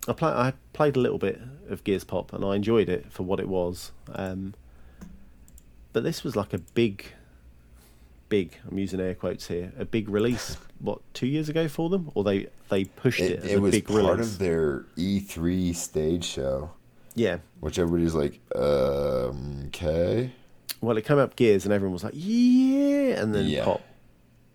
[0.07, 3.23] I play I played a little bit of Gears Pop and I enjoyed it for
[3.25, 3.93] what it was.
[4.15, 4.55] Um,
[5.93, 7.05] but this was like a big,
[8.29, 8.57] big.
[8.71, 9.73] I'm using air quotes here.
[9.79, 10.57] A big release.
[10.81, 13.61] what two years ago for them, or they they pushed it, It, as it a
[13.61, 14.33] was big part release.
[14.33, 16.71] of their E three stage show,
[17.15, 17.39] yeah.
[17.61, 20.33] which everybody's like, um, okay,
[20.81, 23.65] Well, it came up Gears and everyone was like, yeah, and then Yeah.
[23.65, 23.81] pop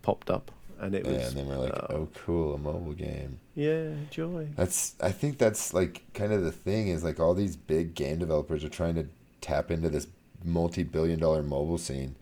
[0.01, 1.15] popped up, and it was.
[1.15, 3.39] Yeah and then we're like, uh, oh, cool, a mobile game.
[3.55, 4.47] yeah, joy.
[4.55, 8.19] That's I think that's like kind of the thing is like all these big game
[8.19, 9.07] developers are trying to
[9.41, 10.07] tap into this
[10.45, 12.15] multi-billion dollar mobile scene,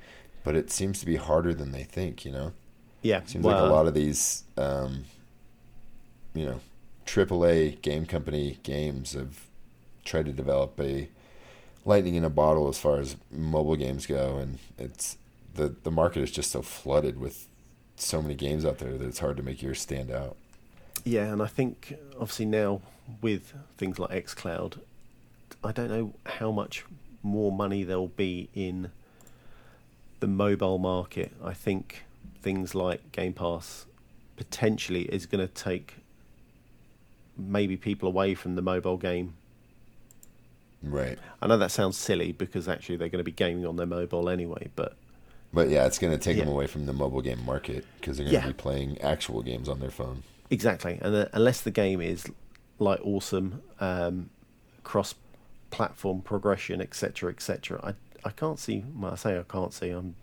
[0.44, 2.26] but it seems to be harder than they think.
[2.26, 2.54] You know,
[3.02, 5.06] Yeah, seems like a lot of these, um,
[6.34, 6.60] you know,
[7.06, 9.46] AAA game company games have
[10.04, 11.10] tried to develop a
[11.86, 15.18] lightning in a bottle as far as mobile games go, and it's
[15.56, 17.48] the the market is just so flooded with
[17.96, 20.36] so many games out there that it's hard to make yours stand out.
[21.04, 22.82] Yeah, and I think obviously now
[23.22, 24.80] with things like xCloud,
[25.64, 26.86] I don't know how much
[27.24, 28.92] more money there'll be in
[30.22, 31.34] the mobile market.
[31.44, 32.06] I think
[32.42, 33.86] things like Game Pass
[34.38, 35.96] potentially is going to take
[37.38, 39.34] maybe people away from the mobile game.
[40.82, 41.20] Right.
[41.42, 44.30] I know that sounds silly because actually they're going to be gaming on their mobile
[44.30, 44.96] anyway, but
[45.54, 48.30] But yeah, it's going to take them away from the mobile game market because they're
[48.30, 50.24] going to be playing actual games on their phone.
[50.50, 52.26] Exactly, and uh, unless the game is
[52.80, 54.30] like awesome, um,
[54.84, 57.94] cross-platform progression, etc., etc., I
[58.24, 58.84] I can't see.
[58.96, 59.90] Well, I say I can't see.
[59.90, 60.16] I'm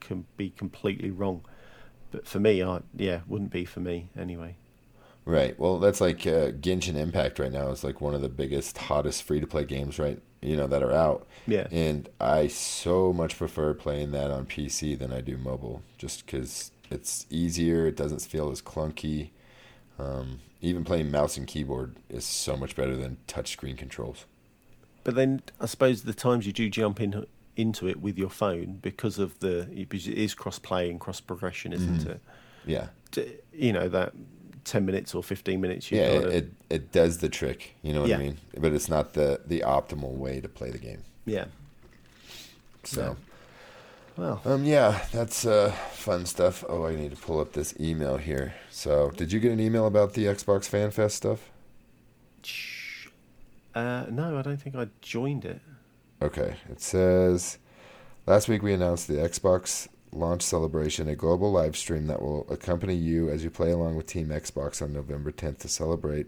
[0.00, 1.42] can be completely wrong,
[2.12, 4.56] but for me, I yeah, wouldn't be for me anyway.
[5.24, 5.58] Right.
[5.58, 9.24] Well, that's like uh, Genshin Impact right now is like one of the biggest, hottest
[9.24, 11.26] free to play games right you know that are out.
[11.46, 16.24] Yeah, And I so much prefer playing that on PC than I do mobile, just
[16.24, 17.86] because it's easier.
[17.86, 19.30] It doesn't feel as clunky.
[19.98, 24.24] Um, even playing mouse and keyboard is so much better than touchscreen controls.
[25.06, 27.24] But then I suppose the times you do jump in
[27.56, 32.00] into it with your phone because of the because it is cross-play and cross-progression, isn't
[32.00, 32.10] Mhm.
[32.10, 32.20] it?
[32.66, 32.88] Yeah.
[33.54, 34.12] You know that
[34.64, 35.90] ten minutes or fifteen minutes.
[35.92, 37.76] You've yeah, got it, it it does the trick.
[37.82, 38.16] You know what Yeah.
[38.16, 38.38] I mean?
[38.58, 41.02] But it's not the the optimal way to play the game.
[41.24, 41.46] yeah.
[42.84, 43.16] So,
[44.16, 46.64] Well, Um, yeah, that's uh, fun stuff.
[46.68, 48.54] Oh, I need to pull up this email here.
[48.70, 51.40] So, did you get an email about the Xbox Fan Fest stuff?
[53.76, 55.60] Uh, no, I don't think I joined it.
[56.22, 57.58] Okay, it says
[58.26, 62.94] last week we announced the Xbox launch celebration, a global live stream that will accompany
[62.94, 66.26] you as you play along with Team Xbox on November 10th to celebrate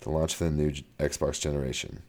[0.00, 2.02] the launch of the new Xbox generation.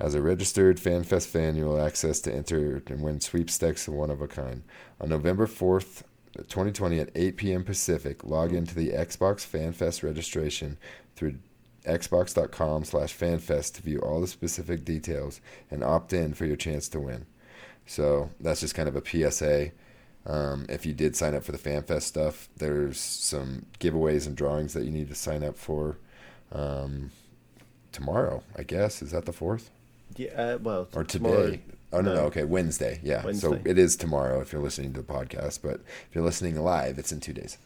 [0.00, 4.10] As a registered FanFest fan, you will access to enter and win sweepstakes of one
[4.10, 4.62] of a kind.
[4.98, 6.04] On November 4th,
[6.36, 7.64] 2020 at 8 p.m.
[7.64, 10.78] Pacific, log into the Xbox FanFest registration
[11.16, 11.34] through
[11.84, 16.88] xbox.com slash fanfest to view all the specific details and opt in for your chance
[16.88, 17.26] to win.
[17.86, 19.70] So that's just kind of a PSA.
[20.24, 24.72] Um, if you did sign up for the FanFest stuff, there's some giveaways and drawings
[24.74, 25.98] that you need to sign up for
[26.52, 27.10] um,
[27.90, 29.02] tomorrow, I guess.
[29.02, 29.64] Is that the 4th?
[30.16, 31.62] Yeah, uh, well, Or tomorrow- today?
[31.94, 32.26] Oh, no, no, No.
[32.26, 33.00] okay, Wednesday.
[33.02, 33.30] Yeah.
[33.32, 36.98] So it is tomorrow if you're listening to the podcast, but if you're listening live,
[36.98, 37.58] it's in two days.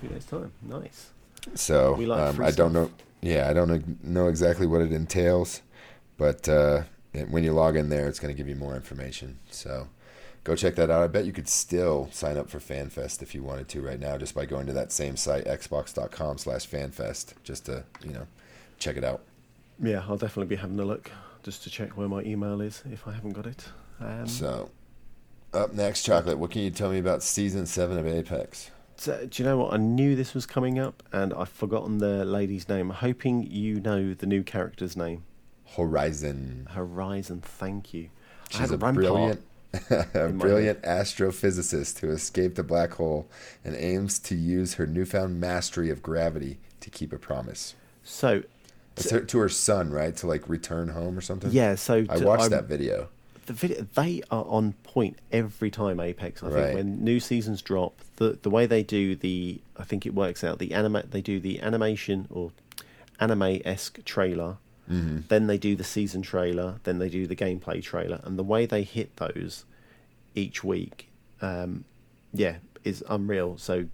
[0.00, 0.52] Two days time.
[0.62, 1.10] Nice.
[1.54, 2.90] So We like um, I don't know.
[3.26, 5.62] Yeah, I don't know, exactly what it entails,
[6.16, 6.84] but uh,
[7.28, 9.40] when you log in there, it's going to give you more information.
[9.50, 9.88] So
[10.44, 11.02] go check that out.
[11.02, 14.16] I bet you could still sign up for FanFest if you wanted to right now,
[14.16, 18.28] just by going to that same site, xbox.com/fanfest, just to you know
[18.78, 19.22] check it out.
[19.82, 21.10] Yeah, I'll definitely be having a look
[21.42, 23.64] just to check where my email is if I haven't got it.
[24.00, 24.70] Um, So
[25.52, 26.38] up next, chocolate.
[26.38, 28.70] What can you tell me about season seven of Apex?
[28.96, 29.74] So, do you know what?
[29.74, 32.90] I knew this was coming up, and I've forgotten the lady's name.
[32.90, 35.24] Hoping you know the new character's name.
[35.76, 36.68] Horizon.
[36.70, 37.40] Horizon.
[37.42, 38.08] Thank you.
[38.48, 39.42] She's a brilliant,
[39.90, 43.28] a brilliant astrophysicist who escaped a black hole
[43.64, 47.74] and aims to use her newfound mastery of gravity to keep a promise.
[48.04, 48.44] So,
[48.96, 50.16] It's her, to her son, right?
[50.16, 51.50] To like return home or something.
[51.50, 51.74] yeah.
[51.74, 53.08] So I watched that video.
[53.46, 56.64] The video they are on point every time apex i Right.
[56.64, 60.42] think when new seasons drop the the way they do the i think it works
[60.44, 62.52] out the anima they do the animation or
[63.20, 65.22] anime-esque trailer Mm-hmm.
[65.26, 68.66] then they do the season trailer then they do the gameplay trailer and the way
[68.66, 69.64] they hit those
[70.36, 71.08] each week
[71.42, 71.84] um
[72.32, 73.86] yeah is unreal so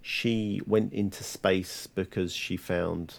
[0.00, 3.18] she went into space because she found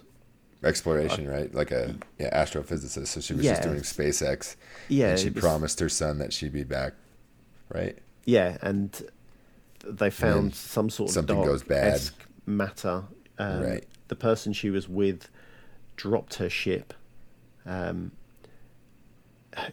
[0.64, 1.54] Exploration, right?
[1.54, 3.08] Like a yeah, astrophysicist.
[3.08, 4.56] So she was just doing SpaceX.
[4.88, 6.94] yeah And she was- promised her son that she'd be back,
[7.70, 7.98] right?
[8.26, 9.10] Yeah, and
[9.86, 12.02] they found then some sort of something goes bad.
[12.46, 13.04] matter.
[13.38, 13.84] Um, Right.
[14.08, 15.28] The person she was with
[15.98, 16.94] dropped her ship.
[17.66, 18.12] Um,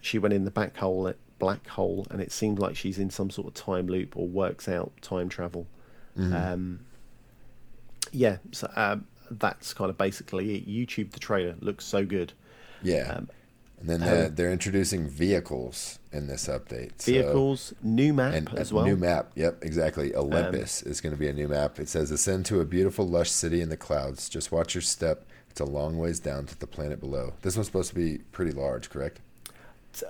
[0.01, 3.31] she went in the back hole, black hole, and it seemed like she's in some
[3.31, 5.67] sort of time loop or works out time travel.
[6.19, 6.35] Mm-hmm.
[6.35, 6.81] Um,
[8.13, 10.69] yeah, so um, that's kind of basically it.
[10.69, 12.33] YouTube, the trailer looks so good.
[12.83, 13.13] Yeah.
[13.17, 13.29] Um,
[13.79, 16.93] and then how- uh, they're introducing vehicles in this update.
[17.01, 18.85] So- Vehicles, new map and as well.
[18.85, 19.31] Um, new map.
[19.37, 20.15] Yep, exactly.
[20.15, 21.79] Olympus is going to be a new map.
[21.79, 24.29] It says ascend to a beautiful, lush city in the clouds.
[24.29, 25.25] Just watch your step.
[25.51, 27.33] It's a long ways down to the planet below.
[27.43, 29.21] This one's supposed to be pretty large, correct?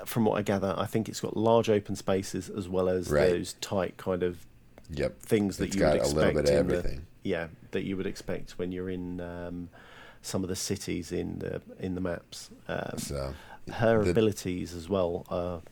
[0.05, 3.31] from what I gather, I think it's got large open spaces as well as Right.
[3.31, 4.45] those tight kind of
[4.93, 5.21] Yep.
[5.23, 6.15] things that It's you would expect.
[6.17, 9.69] little bit of in the- yeah, that you would expect when you're in um,
[10.23, 12.51] some of the cities in the in the maps.
[12.69, 13.35] Um, So
[13.73, 15.63] her the- abilities as well are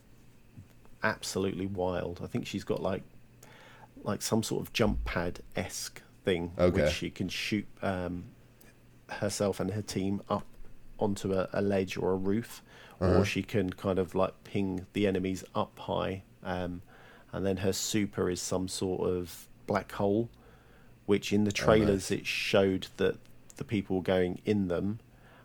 [1.03, 2.21] absolutely wild.
[2.23, 3.03] I think she's got like
[4.05, 6.83] like some sort of jump pad esque thing, Okay.
[6.85, 8.25] which she can shoot um,
[9.09, 10.47] herself and her team up
[11.01, 12.63] onto a, a ledge or a roof,
[13.01, 13.19] Uh-huh.
[13.21, 16.23] or she can kind of like ping the enemies up high.
[16.45, 16.83] Um,
[17.33, 20.29] and then her super is some sort of black hole,
[21.07, 23.17] which in the trailers it showed that
[23.57, 25.01] the people were going in them.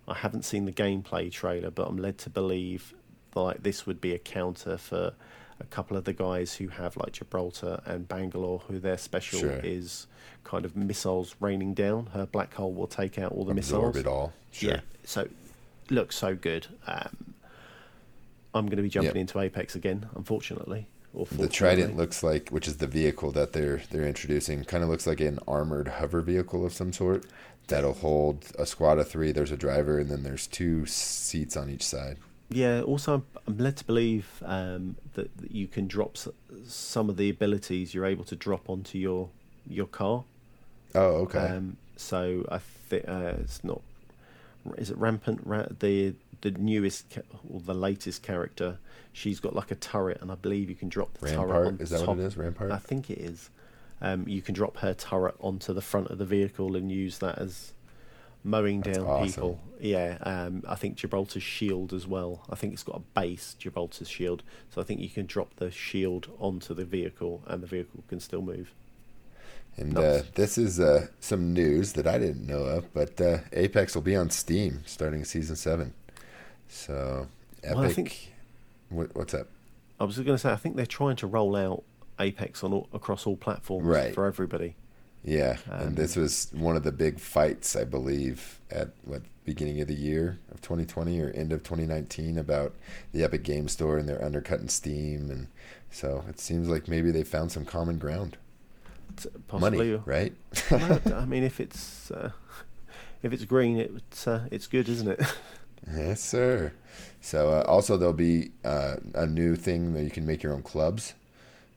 [0.07, 2.93] I haven't seen the gameplay trailer, but I'm led to believe
[3.35, 5.13] like this would be a counter for
[5.59, 9.59] a couple of the guys who have like Gibraltar and Bangalore, who their special Sure.
[9.63, 10.07] is
[10.43, 12.07] kind of missiles raining down.
[12.07, 13.97] Her black hole will take out all the absorb missiles.
[13.97, 14.33] it all.
[14.51, 14.71] Sure.
[14.73, 15.27] Yeah, so
[15.89, 16.67] looks so good.
[16.85, 17.33] Um,
[18.53, 19.21] I'm going to be jumping Yep.
[19.21, 20.87] into Apex again, unfortunately.
[21.31, 25.05] The Trident looks like, which is the vehicle that they're they're introducing, kind of looks
[25.05, 27.25] like an armored hover vehicle of some sort
[27.67, 29.31] that'll hold a squad of three.
[29.31, 32.17] There's a driver, and then there's two seats on each side.
[32.49, 32.81] Yeah.
[32.81, 36.27] Also, I'm, I'm led to believe um, that, that you can drop s-
[36.67, 39.29] some of the abilities you're able to drop onto your
[39.67, 40.23] your car.
[40.95, 41.39] Oh, okay.
[41.39, 43.81] Um, so I think uh, it's not.
[44.77, 45.41] Is it rampant?
[45.45, 47.17] Ra- the the newest
[47.49, 48.77] or the latest character.
[49.11, 51.39] She's got like a turret, and I believe you can drop the turret.
[51.39, 52.07] On Rampart is that top.
[52.09, 52.37] what it is?
[52.37, 52.71] Rampart.
[52.71, 53.49] I think it is.
[54.01, 57.37] Um, you can drop her turret onto the front of the vehicle and use that
[57.39, 57.73] as
[58.43, 59.25] mowing That's down awesome.
[59.27, 59.59] people.
[59.79, 62.43] Yeah, um, I think Gibraltar's shield as well.
[62.49, 65.71] I think it's got a base, Gibraltar's shield, so I think you can drop the
[65.71, 68.73] shield onto the vehicle, and the vehicle can still move.
[69.77, 70.03] And Nice.
[70.03, 74.03] uh, this is uh, some news that I didn't know of, but uh, Apex will
[74.03, 75.93] be on Steam starting season seven.
[76.73, 77.27] So
[77.63, 78.33] Epic, Well, I think-
[78.89, 79.47] what, what's up?
[79.99, 81.83] I was going to say, I think they're trying to roll out
[82.19, 84.13] Apex on all, across all platforms Right.
[84.13, 84.75] for everybody.
[85.23, 89.79] Yeah, Um, and this was one of the big fights, I believe, at what beginning
[89.81, 92.73] of the year of 2020 or end of 2019 about
[93.13, 95.47] the Epic Game Store and they're undercutting Steam, and
[95.91, 98.35] so it seems like maybe they found some common ground.
[99.47, 100.33] Possibly, Money, right?
[100.71, 102.31] I mean, if it's uh,
[103.23, 105.21] if it's green, it's uh, it's good, isn't it?
[105.91, 106.73] Yes, sir.
[107.21, 110.63] So uh, also there'll be uh, a new thing that you can make your own
[110.63, 111.13] clubs.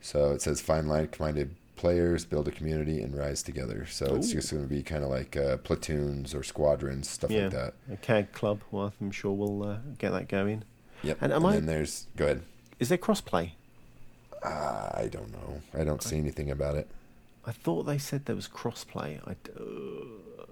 [0.01, 3.87] So it says find like-minded players, build a community, and rise together.
[3.87, 7.45] So it's just going to be kind of like uh, platoons or squadrons, stuff Yeah.
[7.45, 7.75] like that.
[7.93, 8.61] A CAG club.
[8.71, 10.65] Well, I'm sure we'll uh, get that going.
[11.03, 11.19] Yep.
[11.21, 12.43] And And, am I- then there's go ahead.
[12.79, 13.53] Is there crossplay?
[14.43, 15.63] Uh, I don't know.
[15.75, 16.89] I don't see anything about it.
[17.47, 19.19] I thought they said there was crossplay.
[19.27, 20.45] I uh,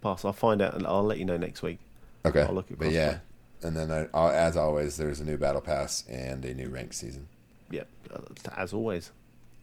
[0.00, 0.24] pass.
[0.24, 1.78] I'll find out and I'll let you know next week.
[2.24, 2.42] Okay.
[2.42, 3.18] I'll look at but yeah,
[3.62, 7.28] and then I, as always, there's a new battle pass and a new rank season.
[7.70, 8.18] Yep, uh,
[8.56, 9.10] as always,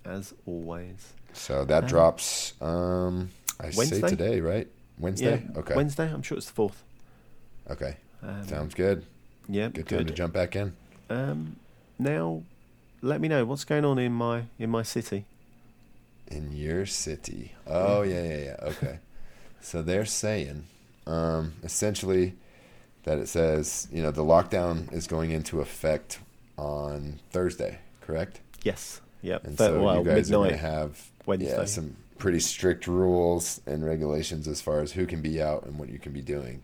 [0.05, 1.13] as always.
[1.33, 2.53] So that Um, drops.
[2.61, 3.29] Um,
[3.59, 4.67] I say today, right?
[4.99, 5.43] Wednesday.
[5.53, 5.75] Yeah, okay.
[5.75, 6.11] Wednesday.
[6.11, 6.83] I'm sure it's the fourth.
[7.69, 7.97] Okay.
[8.23, 9.05] Um, Sounds good.
[9.47, 10.73] yeah, Good time to jump back in.
[11.09, 11.57] Um,
[11.99, 12.41] now,
[13.01, 15.25] let me know what's going on in my in my city.
[16.27, 17.53] In your city.
[17.67, 18.55] Oh yeah, yeah, yeah.
[18.69, 18.99] Okay.
[19.61, 20.65] so they're saying,
[21.05, 22.33] um, essentially,
[23.07, 26.19] that it says you know the lockdown is going into effect
[26.57, 28.41] on Thursday, correct?
[28.63, 28.99] Yes.
[29.21, 29.45] Yep.
[29.45, 31.55] And so well, you guys are going to have Wednesday.
[31.57, 35.79] yeah some pretty strict rules and regulations as far as who can be out and
[35.79, 36.61] what you can be doing.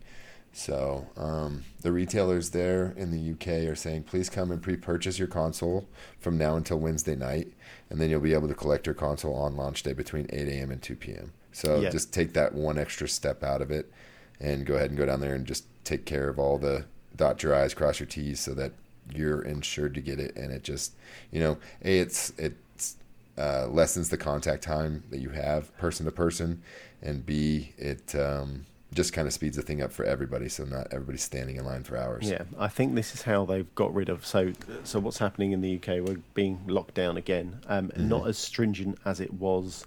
[0.51, 5.27] So um, the retailers there in the UK are saying, please come and pre-purchase your
[5.27, 5.87] console
[6.19, 7.47] from now until Wednesday night,
[7.89, 10.71] and then you'll be able to collect your console on launch day between 8 a.m.
[10.71, 11.31] and 2 p.m.
[11.51, 11.89] So Yeah.
[11.89, 13.91] just take that one extra step out of it,
[14.39, 17.43] and go ahead and go down there and just take care of all the dot
[17.43, 18.71] your i's, cross your t's, so that
[19.13, 20.93] you're insured to get it, and it just
[21.31, 22.95] you know, a it's it's
[23.37, 26.61] uh, lessens the contact time that you have person to person,
[27.01, 30.87] and b it um, just kind of speeds the thing up for everybody, so not
[30.91, 32.29] everybody's standing in line for hours.
[32.29, 34.25] Yeah, I think this is how they've got rid of.
[34.25, 34.53] So,
[34.83, 36.07] so what's happening in the UK?
[36.07, 37.61] We're being locked down again.
[37.67, 39.85] Um, Not as stringent as it was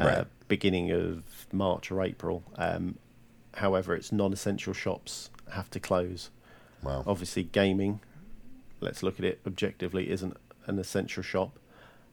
[0.00, 0.26] uh, Right.
[0.48, 2.42] beginning of March or April.
[2.56, 2.98] Um,
[3.56, 6.30] however, its non-essential shops have to close.
[6.82, 7.04] Wow.
[7.06, 8.00] Obviously, gaming.
[8.80, 10.10] Let's look at it objectively.
[10.10, 10.36] Isn't
[10.66, 11.58] an essential shop.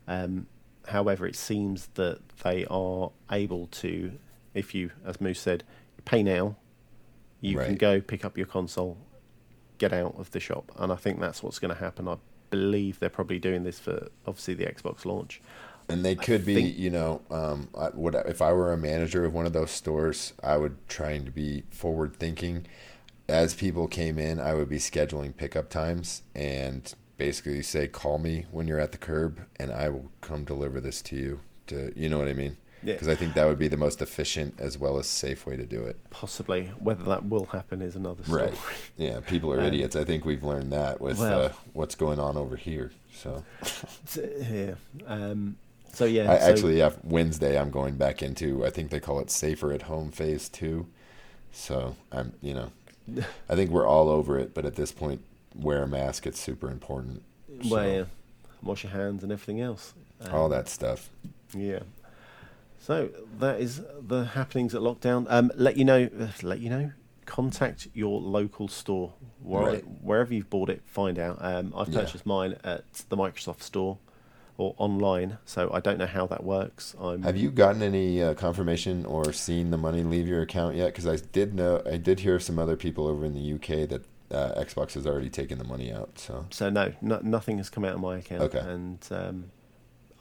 [0.07, 0.47] Um,
[0.87, 4.13] however, it seems that they are able to,
[4.53, 5.63] if you, as Moose said,
[6.05, 6.55] pay now,
[7.41, 8.97] you can go pick up your console,
[9.77, 12.07] get out of the shop, and I think that's what's going to happen.
[12.07, 12.15] I
[12.49, 15.41] believe they're probably doing this for obviously the Xbox launch.
[15.89, 19.25] And they could be, think- you know, um, I, would if I were a manager
[19.25, 22.65] of one of those stores, I would try to be forward thinking.
[23.29, 28.45] As people came in, I would be scheduling pickup times and basically say, "Call me
[28.51, 32.09] when you're at the curb, and I will come deliver this to you." To you
[32.09, 32.57] know what I mean?
[32.84, 32.95] Yeah.
[32.95, 35.65] Because I think that would be the most efficient as well as safe way to
[35.65, 35.95] do it.
[36.09, 38.41] Possibly, whether that will happen is another story.
[38.47, 38.53] Right.
[38.97, 39.95] Yeah, people are Um, idiots.
[39.95, 42.91] I think we've learned that with well- uh, what's going on over here.
[43.15, 43.45] So,
[44.51, 44.73] yeah.
[45.07, 45.55] Um,
[45.93, 46.31] so yeah.
[46.31, 49.71] I so- actually yeah, Wednesday I'm going back into I think they call it safer
[49.71, 50.87] at home phase two.
[51.51, 52.71] So I'm you know
[53.49, 55.21] I think we're all over it, but at this point
[55.55, 57.21] wear a mask, it's super important.
[57.63, 58.03] So, Well, yeah.
[58.63, 59.93] wash your hands and everything else.
[60.21, 61.09] Um, all that stuff.
[61.55, 61.79] Yeah.
[62.79, 65.25] So that is the happenings at lockdown.
[65.29, 66.09] Um, let you know.
[66.41, 66.91] Let you know.
[67.25, 69.83] Contact your local store, Where, Right.
[70.01, 70.81] wherever you've bought it.
[70.85, 71.37] Find out.
[71.39, 72.01] Um, I've Yeah.
[72.01, 73.97] purchased mine at the Microsoft store
[74.57, 76.95] or online, so I don't know how that works.
[76.99, 80.87] I'm Have you gotten any uh, confirmation or seen the money leave your account yet?
[80.87, 84.01] Because I did know I did hear some other people over in the UK that
[84.31, 86.19] uh, Xbox has already taken the money out.
[86.19, 88.43] So so no, no, nothing has come out of my account.
[88.43, 88.59] Okay.
[88.59, 89.45] And um,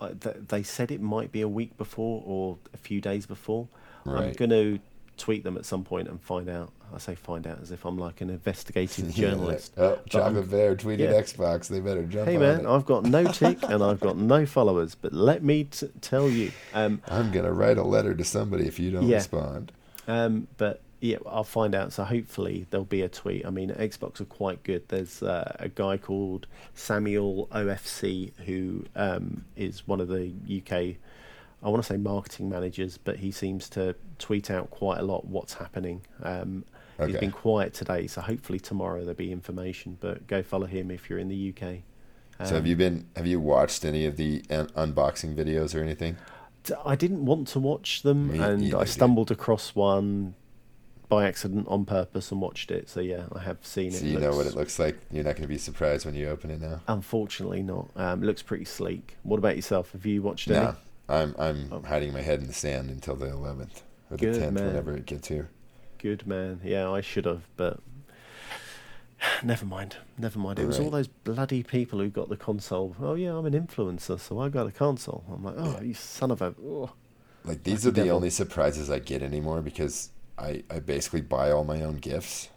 [0.01, 3.69] I, th- they said it might be a week before or a few days before.
[4.05, 4.81] I'm going to
[5.23, 6.73] tweet them at some point and find out.
[6.93, 9.73] I say find out as if I'm like an investigative journalist.
[9.79, 9.85] Yeah.
[9.85, 11.13] Oh, Chocolate Bear tweeted yeah.
[11.13, 11.69] Xbox.
[11.69, 12.67] They better jump Hey man.
[12.67, 16.51] I've got no tick and I've got no followers, but let me t- tell you.
[16.75, 19.17] Um, I'm gonna write a letter to somebody if you don't Yeah.
[19.19, 19.71] respond.
[20.09, 21.93] um, but yeah, I'll find out.
[21.93, 23.47] So hopefully there'll be a tweet.
[23.47, 24.83] I mean, Xbox are quite good.
[24.89, 30.97] There's uh, a guy called Samuel OFC who um, is one of the UK
[31.63, 35.25] I want to say marketing managers, but he seems to tweet out quite a lot
[35.27, 36.03] what's happening.
[36.23, 36.65] Um,
[36.99, 37.21] He's Okay.
[37.21, 39.97] been quiet today, so hopefully tomorrow there'll be information.
[40.01, 41.83] But go follow him if you're in the UK.
[42.45, 43.07] so have Um, you been?
[43.17, 46.17] Have you watched any of the un- unboxing videos or anything?
[46.85, 50.35] I didn't want to watch them, Me and either, I stumbled across one
[51.09, 52.89] by accident on purpose and watched it.
[52.89, 53.95] So yeah, I have seen it.
[53.95, 54.97] So you know what it looks like.
[55.11, 56.81] You're not going to be surprised when you open it now.
[56.89, 57.89] Unfortunately, not.
[57.97, 59.17] Um, it looks pretty sleek.
[59.25, 59.93] What about yourself?
[59.93, 60.55] Have you watched it?
[60.55, 60.77] No,
[61.13, 61.83] I'm I'm Oh.
[61.83, 64.67] hiding my head in the sand until the 11th or the Good 10th, man.
[64.69, 65.49] whenever it gets here.
[65.99, 66.61] Good man.
[66.65, 67.81] Yeah, I should have, but
[69.43, 69.97] never mind.
[70.19, 70.59] Never mind.
[70.59, 72.97] It was all those bloody people who got the console.
[73.01, 75.25] Oh yeah, I'm an influencer, so I got a console.
[75.33, 75.83] I'm like, oh, Yeah.
[75.83, 76.55] you son of a.
[76.65, 76.91] Oh.
[77.45, 78.17] Like these Lucky are the devil.
[78.17, 82.49] only surprises I get anymore because I I basically buy all my own gifts,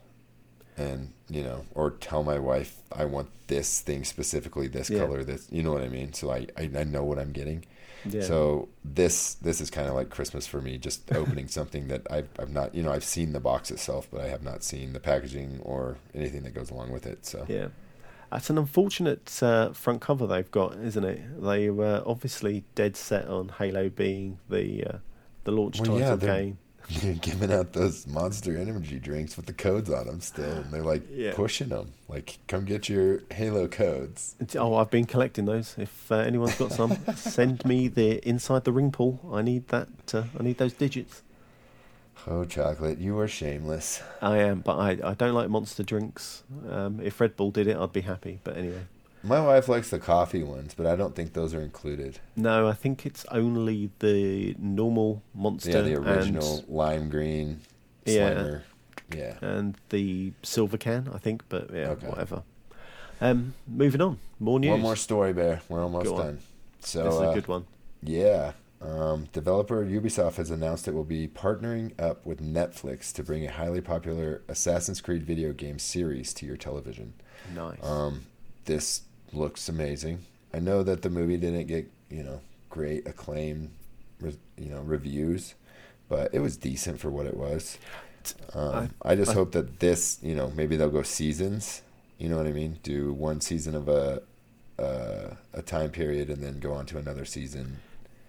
[0.78, 5.00] and you know, or tell my wife I want this thing specifically, this Yeah.
[5.00, 5.48] color, this.
[5.52, 6.14] You know what I mean?
[6.14, 7.66] So I I, I know what I'm getting.
[8.10, 8.22] Yeah.
[8.24, 12.30] So this this is kind of like Christmas for me, just opening something that I've
[12.40, 15.00] I've not you know I've seen the box itself, but I have not seen the
[15.00, 17.26] packaging or anything that goes along with it.
[17.26, 17.68] So Yeah.
[18.32, 21.42] That's an unfortunate uh, front cover they've got, isn't it?
[21.42, 24.98] They were obviously dead set on Halo being the uh,
[25.46, 26.58] the launch Well, yeah, title they're- game.
[27.02, 30.84] They're giving out those monster energy drinks with the codes on them still, and they're
[30.84, 31.34] like Yeah.
[31.34, 31.94] pushing them.
[32.08, 34.36] Like, come get your Halo codes.
[34.58, 35.76] Oh, I've been collecting those.
[35.78, 39.20] If uh, anyone's got some, send me the inside the ring pull.
[39.34, 39.88] I need that.
[40.14, 41.24] Uh, I need those digits.
[42.28, 44.02] Oh, chocolate, you are shameless.
[44.22, 46.44] I am, but I, I don't like monster drinks.
[46.70, 48.40] Um, if Red Bull did it, I'd be happy.
[48.44, 48.82] But anyway,
[49.26, 52.20] My wife likes the coffee ones, but I don't think those are included.
[52.36, 57.62] no, I think it's only the normal monster yeah, the original and, lime green
[58.06, 58.30] Yeah.
[58.34, 58.62] Slimer.
[59.16, 59.34] Yeah.
[59.42, 61.10] and the silver can.
[61.14, 62.08] I think, but yeah, Okay.
[62.08, 62.44] whatever.
[63.22, 64.20] Um, moving on.
[64.40, 64.72] More news.
[64.72, 65.62] One more story, Bear.
[65.70, 66.26] We're almost Go on.
[66.26, 66.40] done.
[66.82, 67.66] So, this is uh, a good one.
[68.04, 68.52] Yeah.
[68.82, 73.52] Um, developer Ubisoft has announced it will be partnering up with Netflix to bring a
[73.52, 77.14] highly popular Assassin's Creed video game series to your television.
[77.56, 77.84] Nice.
[77.84, 78.26] Um,
[78.66, 79.02] this
[79.36, 80.20] looks amazing.
[80.54, 83.72] I know that the movie didn't get you know great acclaim,
[84.22, 85.56] you know reviews,
[86.10, 87.78] but it was decent for what it was.
[88.54, 91.82] Um, I, just I- hope that this you know maybe they'll go seasons.
[92.18, 92.80] You know what I mean?
[92.82, 94.22] Do one season of a
[94.80, 97.80] uh, a time period and then go on to another season.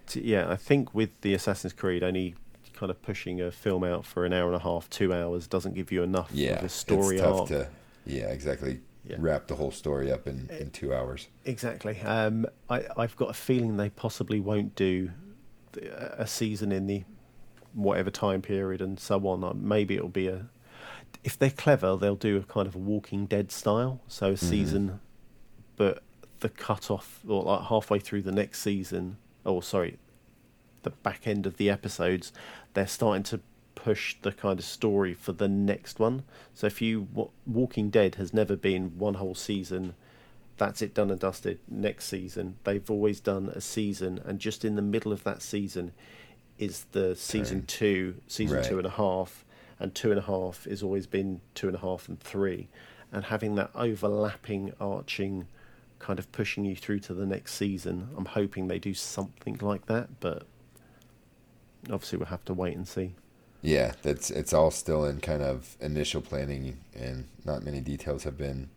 [0.07, 2.35] T- yeah, I think with the Assassin's Creed, only
[2.75, 5.75] kind of pushing a film out for an hour and a half, two hours doesn't
[5.75, 7.49] give you enough Yeah, of a story arc.
[7.49, 7.69] to
[8.05, 9.17] yeah exactly Yeah.
[9.21, 11.29] wrap the whole story up in, in two hours.
[11.45, 12.01] Exactly.
[12.01, 15.11] Um, I, I've got a feeling they possibly won't do
[15.73, 17.05] the, a season in the
[17.73, 19.45] whatever time period and so on.
[19.45, 20.47] Uh, Maybe it'll be a.
[21.23, 24.01] If they're clever, they'll do a kind of a Walking Dead style.
[24.09, 25.01] So a season,
[25.77, 26.03] but
[26.41, 29.19] the cut off or like halfway through the next season.
[29.45, 29.99] Oh, sorry,
[30.83, 32.33] the back end of the episodes,
[32.75, 33.41] they're starting to
[33.87, 36.25] push the kind of story for the next one.
[36.55, 39.95] So if you wa- Walking Dead has never been one whole season
[40.59, 44.75] that's it done and dusted next season they've always done a season and just in
[44.75, 45.93] the middle of that season
[46.59, 47.67] is the season Turn.
[47.67, 48.65] two season Right.
[48.65, 49.45] two and a half
[49.79, 52.69] and two and a half has always been two and a half and three
[53.13, 55.47] and having that overlapping arching
[55.99, 59.85] kind of pushing you through to the next season i'm hoping they do something like
[59.87, 60.47] that but
[61.93, 63.15] obviously we'll have to wait and see
[63.67, 68.39] Yeah, that's it's all still in kind of initial planning, and not many details have
[68.39, 68.71] been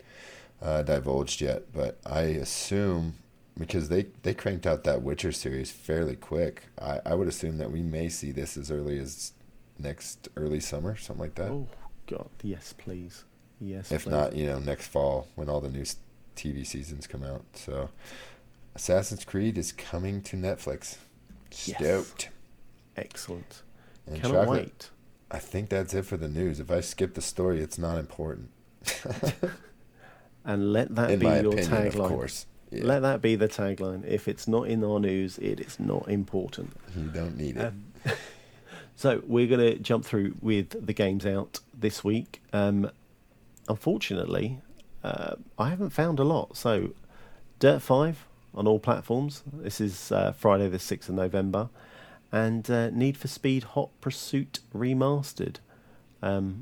[0.64, 1.72] uh, divulged yet.
[1.72, 3.20] But I assume
[3.56, 7.72] because they they cranked out that Witcher series fairly quick, I, I would assume that
[7.72, 9.34] we may see this as early as
[9.78, 11.52] next early summer, something like that.
[11.52, 11.68] oh
[12.08, 13.26] god yes please
[13.62, 14.10] yes if please.
[14.10, 15.86] not, you know, next fall when all the new
[16.36, 17.44] TV seasons come out.
[17.54, 17.92] So,
[18.74, 20.98] Assassin's Creed is coming to Netflix.
[21.68, 21.78] Yes.
[21.78, 22.30] Stoked.
[22.98, 23.62] excellent
[24.10, 24.89] And cannot chocolate, wait
[25.32, 26.60] I think that's it for the news.
[26.60, 28.49] If I skip the story, it's not important.
[30.45, 32.47] and let that In be your opinion, of course.
[32.72, 34.05] Yeah, Let that be the tagline.
[34.07, 36.74] If it's not in our news, it is not important.
[36.95, 37.66] you don't need it.
[37.66, 37.86] Um,
[38.95, 42.41] so we're going to jump through with the games out this week.
[42.53, 42.89] Um,
[43.68, 44.62] unfortunately,
[45.03, 46.57] uh, I haven't found a lot.
[46.57, 46.91] So,
[47.60, 49.43] Dirt Five on all platforms.
[49.51, 51.70] This is uh, Friday the sixth of November,
[52.32, 55.58] and uh, Need for Speed Hot Pursuit remastered.
[56.22, 56.62] Um,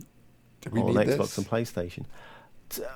[0.65, 1.37] on need Xbox this?
[1.37, 2.05] and PlayStation.
[2.69, 2.87] So,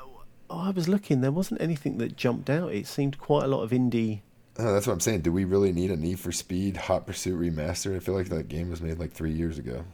[0.50, 2.74] I was looking, there wasn't anything that jumped out.
[2.74, 4.22] It seemed quite a lot of indie.
[4.60, 5.22] Oh, that's what I'm saying.
[5.22, 7.96] Do we really need a Need for Speed Hot Pursuit remaster?
[7.96, 9.86] I feel like that game was made like three years ago.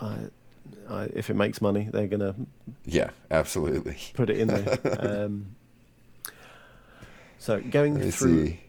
[0.00, 0.16] Uh,
[0.90, 2.34] I, if it makes money, they're going to
[2.84, 3.96] Yeah, absolutely.
[4.14, 4.78] put it in there.
[5.24, 5.54] um,
[7.38, 8.60] so going Let through, see.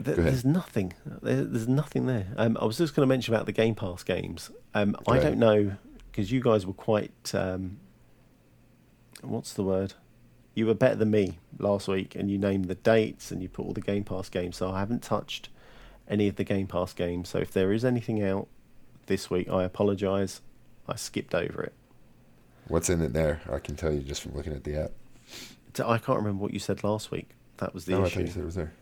[0.00, 0.16] Ahead.
[0.16, 0.92] there's nothing.
[1.04, 2.26] There, there's nothing there.
[2.36, 4.50] Um, I was just going to mention about the Game Pass games.
[4.74, 5.76] Um, I don't know
[6.10, 7.34] because you guys were quite.
[7.34, 7.78] Um,
[9.22, 9.94] what's the word?
[10.54, 13.64] You were better than me last week, and you named the dates and you put
[13.64, 14.56] all the Game Pass games.
[14.56, 15.48] So I haven't touched
[16.08, 17.28] any of the Game Pass games.
[17.28, 18.48] So if there is anything out
[19.06, 20.40] this week, I apologise.
[20.86, 21.72] I skipped over it.
[22.68, 23.40] What's in it there?
[23.50, 24.90] I can tell you just from looking at the app.
[25.84, 27.30] I can't remember what you said last week.
[27.58, 28.24] That was the no, I issue.
[28.24, 28.72] think it was there.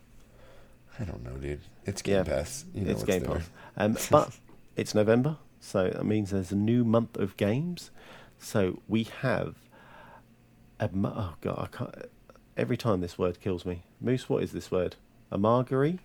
[0.98, 1.60] I don't know, dude.
[1.84, 2.64] It's Game Yeah, Pass.
[2.74, 3.36] You know it's Game there.
[3.36, 3.50] Pass.
[3.76, 4.36] Um, but
[4.76, 7.90] it's November, so that means there's a new month of games.
[8.38, 9.56] So we have
[10.80, 11.94] a oh god, I can't.
[12.56, 13.84] Every time this word kills me.
[14.00, 14.96] Moose, what is this word?
[15.30, 16.00] Amagari?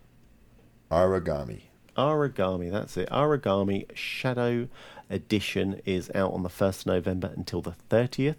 [0.89, 1.63] Aragami.
[1.97, 3.09] Aragami, that's it.
[3.09, 4.69] Aragami Shadow
[5.09, 8.35] Edition is out on the 1st of November until the 30th.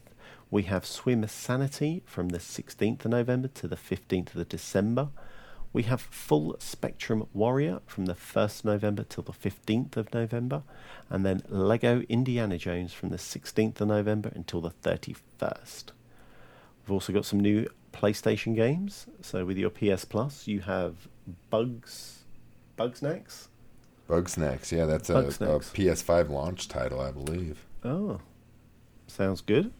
[0.50, 5.08] We have Swimsanity from the 16th of November to the 15th of December.
[5.72, 10.62] We have Full Spectrum Warrior from the 1st of November till the 15th of November.
[11.10, 15.90] And then Lego Indiana Jones from the 16th of November until the 31st.
[16.82, 19.06] We've also got some new PlayStation games.
[19.20, 21.06] So with your PS Plus, you have
[21.50, 22.24] Bugs,
[22.78, 23.48] Bugsnax.
[24.08, 24.72] Bug Snacks.
[24.72, 27.66] Yeah, that's a, a PS5 launch title, I believe.
[27.84, 28.20] Oh,
[29.06, 29.70] sounds good.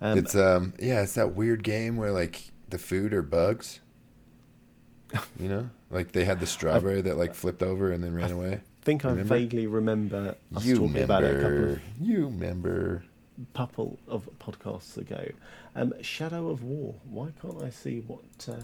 [0.00, 3.80] Um, it's um yeah, it's that weird game where like the food are bugs.
[5.38, 8.54] You know, like they had the strawberry that like flipped over and then ran away.
[8.54, 9.34] I think I remember?
[9.34, 11.72] vaguely remember us You talking about it a couple remember?
[11.74, 13.04] of, You remember?
[13.54, 15.28] couple of podcasts ago.
[15.74, 16.94] Um, Shadow of War.
[17.10, 18.20] Why can't I see what?
[18.48, 18.62] Uh,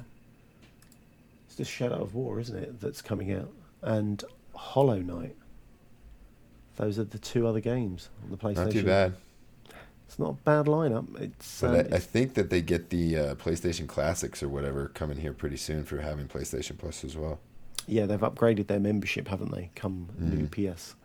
[1.46, 2.80] it's just Shadow of War, isn't it?
[2.80, 3.50] That's coming out,
[3.82, 4.24] and
[4.54, 5.36] Hollow Knight.
[6.76, 8.56] Those are the two other games on the PlayStation.
[8.64, 9.14] Not too bad.
[10.12, 11.18] It's not a bad lineup.
[11.18, 14.88] It's, But um, I, I think that they get the uh, PlayStation Classics or whatever
[14.88, 17.40] coming here pretty soon for having PlayStation Plus as well.
[17.86, 19.70] yeah, they've upgraded their membership, haven't they?
[19.74, 20.74] Come new Mhm.
[20.76, 20.96] PS.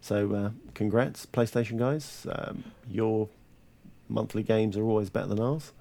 [0.00, 2.26] So, uh, congrats, PlayStation guys.
[2.30, 3.28] Um, your
[4.08, 5.72] monthly games are always better than ours.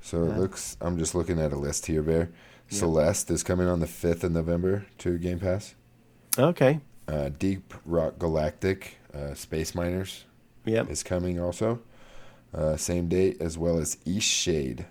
[0.00, 0.38] So it Yeah.
[0.38, 0.76] looks.
[0.80, 2.28] I'm just looking at a list here, Bear.
[2.70, 2.78] Yeah.
[2.78, 5.74] Celeste is coming on the 5th of November to Game Pass.
[6.38, 6.78] Okay.
[7.08, 10.26] Uh, Deep Rock Galactic, uh, Space Miners
[10.64, 10.90] Yep.
[10.90, 11.80] is coming also.
[12.54, 14.84] Uh, same date as well as Eastshade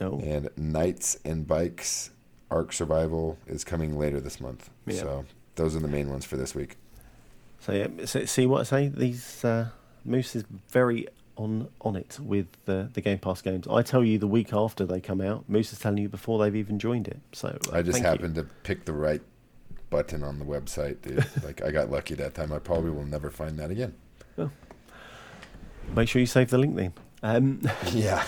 [0.00, 0.18] Oh.
[0.18, 2.10] and Knights and Bikes
[2.50, 4.70] ARK Survival is coming later this month.
[4.86, 5.00] Yeah.
[5.00, 5.24] So
[5.54, 6.76] those are the main ones for this week.
[7.60, 8.88] So yeah, so, see what I say.
[8.88, 9.68] These uh,
[10.04, 11.06] Moose is very
[11.36, 13.66] on on it with the the Game Pass games.
[13.68, 15.44] I tell you the week after they come out.
[15.48, 17.20] Moose is telling you before they've even joined it.
[17.32, 18.10] So uh, I just thank you.
[18.10, 19.22] happened to pick the right
[19.90, 21.24] button on the website, dude.
[21.44, 22.52] like I got lucky that time.
[22.52, 23.94] I probably will never find that again.
[25.94, 26.92] Make sure you save the link then.
[27.22, 27.60] Um,
[27.92, 28.24] yeah.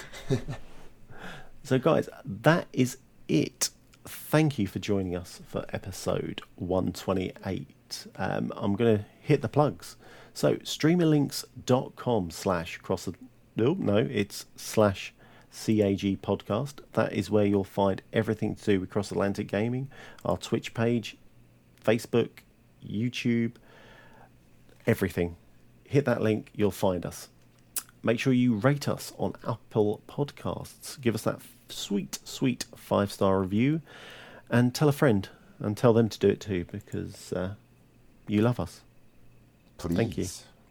[1.62, 2.98] so guys, that is
[3.28, 3.70] it.
[4.04, 8.06] Thank you for joining us for episode 128.
[8.16, 9.96] Um, I'm going to hit the plugs.
[10.32, 13.08] So streamerlinks.com slash cross
[13.56, 15.14] no, no, it's slash
[15.50, 16.80] CAG podcast.
[16.92, 19.88] That is where you'll find everything to do with Cross Atlantic Gaming,
[20.24, 21.16] our Twitch page,
[21.82, 22.28] Facebook,
[22.86, 23.52] YouTube,
[24.86, 25.36] everything.
[25.84, 27.28] Hit that link, you'll find us.
[28.06, 31.00] Make sure you rate us on Apple Podcasts.
[31.00, 33.80] Give us that sweet, sweet five star review,
[34.48, 35.28] and tell a friend
[35.58, 37.54] and tell them to do it too because uh,
[38.28, 38.82] you love us.
[39.78, 39.96] Please.
[39.96, 40.26] Thank you.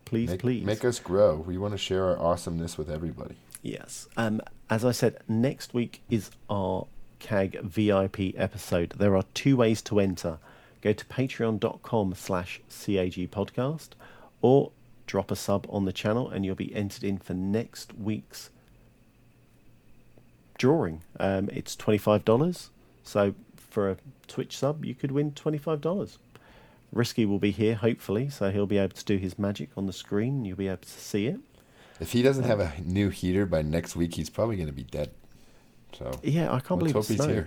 [0.06, 0.64] Please, make, please.
[0.64, 1.36] Make us grow.
[1.36, 3.36] We want to share our awesomeness with everybody.
[3.62, 4.08] Yes.
[4.16, 6.88] Um, as I said, next week is our
[7.20, 8.94] CAG VIP episode.
[8.98, 10.38] There are two ways to enter.
[10.82, 13.90] Go to patreon.com slash CAG podcast
[14.42, 14.72] or
[15.06, 18.50] drop a sub on the channel and you'll be entered in for next week's
[20.58, 21.02] drawing.
[21.20, 22.70] Um, it's $25.
[23.04, 23.98] So for a
[24.28, 26.18] Twitch sub, you could win $25.
[26.92, 29.94] Risky will be here, hopefully, so he'll be able to do his magic on the
[29.94, 31.40] screen you'll be able to see it.
[32.00, 34.84] If he doesn't have a new heater by next week, he's probably going to be
[34.84, 35.12] dead.
[35.94, 37.46] So Yeah, I can't believe hope it he's here.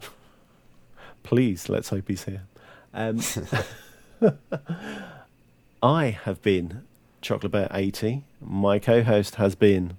[1.22, 2.42] Please, let's hope he's here.
[2.92, 3.20] Um,
[5.82, 6.82] I have been
[7.20, 8.24] Chocolate Bear 80.
[8.40, 9.96] My co-host has been,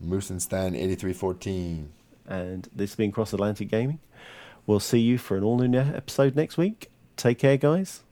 [0.00, 1.92] Moose and Stan eighty three fourteen.
[2.26, 4.00] and this has been Cross Atlantic Gaming.
[4.66, 6.90] We'll see you for an all-new episode next week.
[7.16, 8.02] Take care, guys.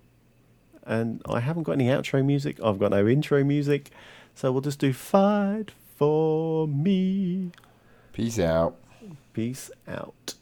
[0.86, 2.58] And I haven't got any outro music.
[2.62, 3.90] I've got no intro music,
[4.34, 7.50] so we'll just do "Fight for Me."
[8.12, 8.76] Peace out.
[9.32, 10.34] Peace out.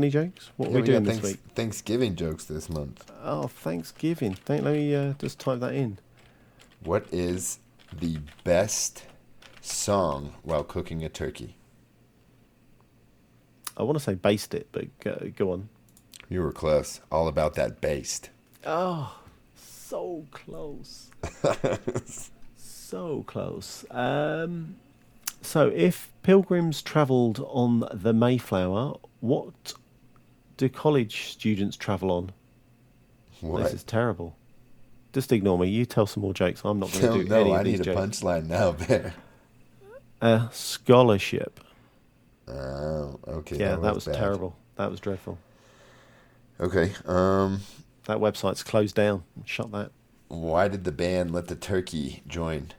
[0.00, 0.50] Funny jokes?
[0.56, 1.54] What are Yeah, we doing got this thanks- week?
[1.54, 3.12] Thanksgiving jokes this month.
[3.22, 4.32] Oh, Thanksgiving.
[4.32, 5.98] Thank, let me uh, just type that in.
[6.82, 7.58] What is
[7.92, 9.04] the best
[9.60, 11.56] song while cooking a turkey?
[13.76, 15.68] I want to say baste it, but go, go on.
[16.30, 17.02] You were close.
[17.12, 18.30] All about that baste.
[18.64, 19.18] Oh,
[19.54, 21.10] so close.
[22.56, 23.84] so close.
[23.90, 24.76] Um,
[25.42, 29.74] so, if pilgrims travelled on the Mayflower, what
[30.60, 32.32] do college students travel on?
[33.40, 33.62] What?
[33.64, 34.36] This is terrible.
[35.14, 35.68] Just ignore me.
[35.68, 36.60] You tell some more jokes.
[36.64, 38.72] I'm not going to No, do no, any I of these need a punchline now,
[38.86, 39.14] Bear.
[40.20, 41.60] A scholarship.
[42.46, 43.56] Oh, okay.
[43.56, 44.16] Yeah, that was bad.
[44.16, 44.54] terrible.
[44.76, 45.38] That was dreadful.
[46.60, 46.92] Okay.
[47.06, 47.60] Um,
[48.04, 49.22] That website's closed down.
[49.46, 49.92] Shut that.
[50.28, 52.72] why did the band let the turkey join?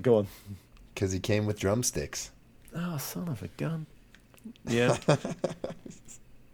[0.00, 0.26] Go on.
[0.94, 2.30] Because he came with drumsticks.
[2.74, 3.86] Oh, son of a gun.
[4.68, 4.96] Yeah.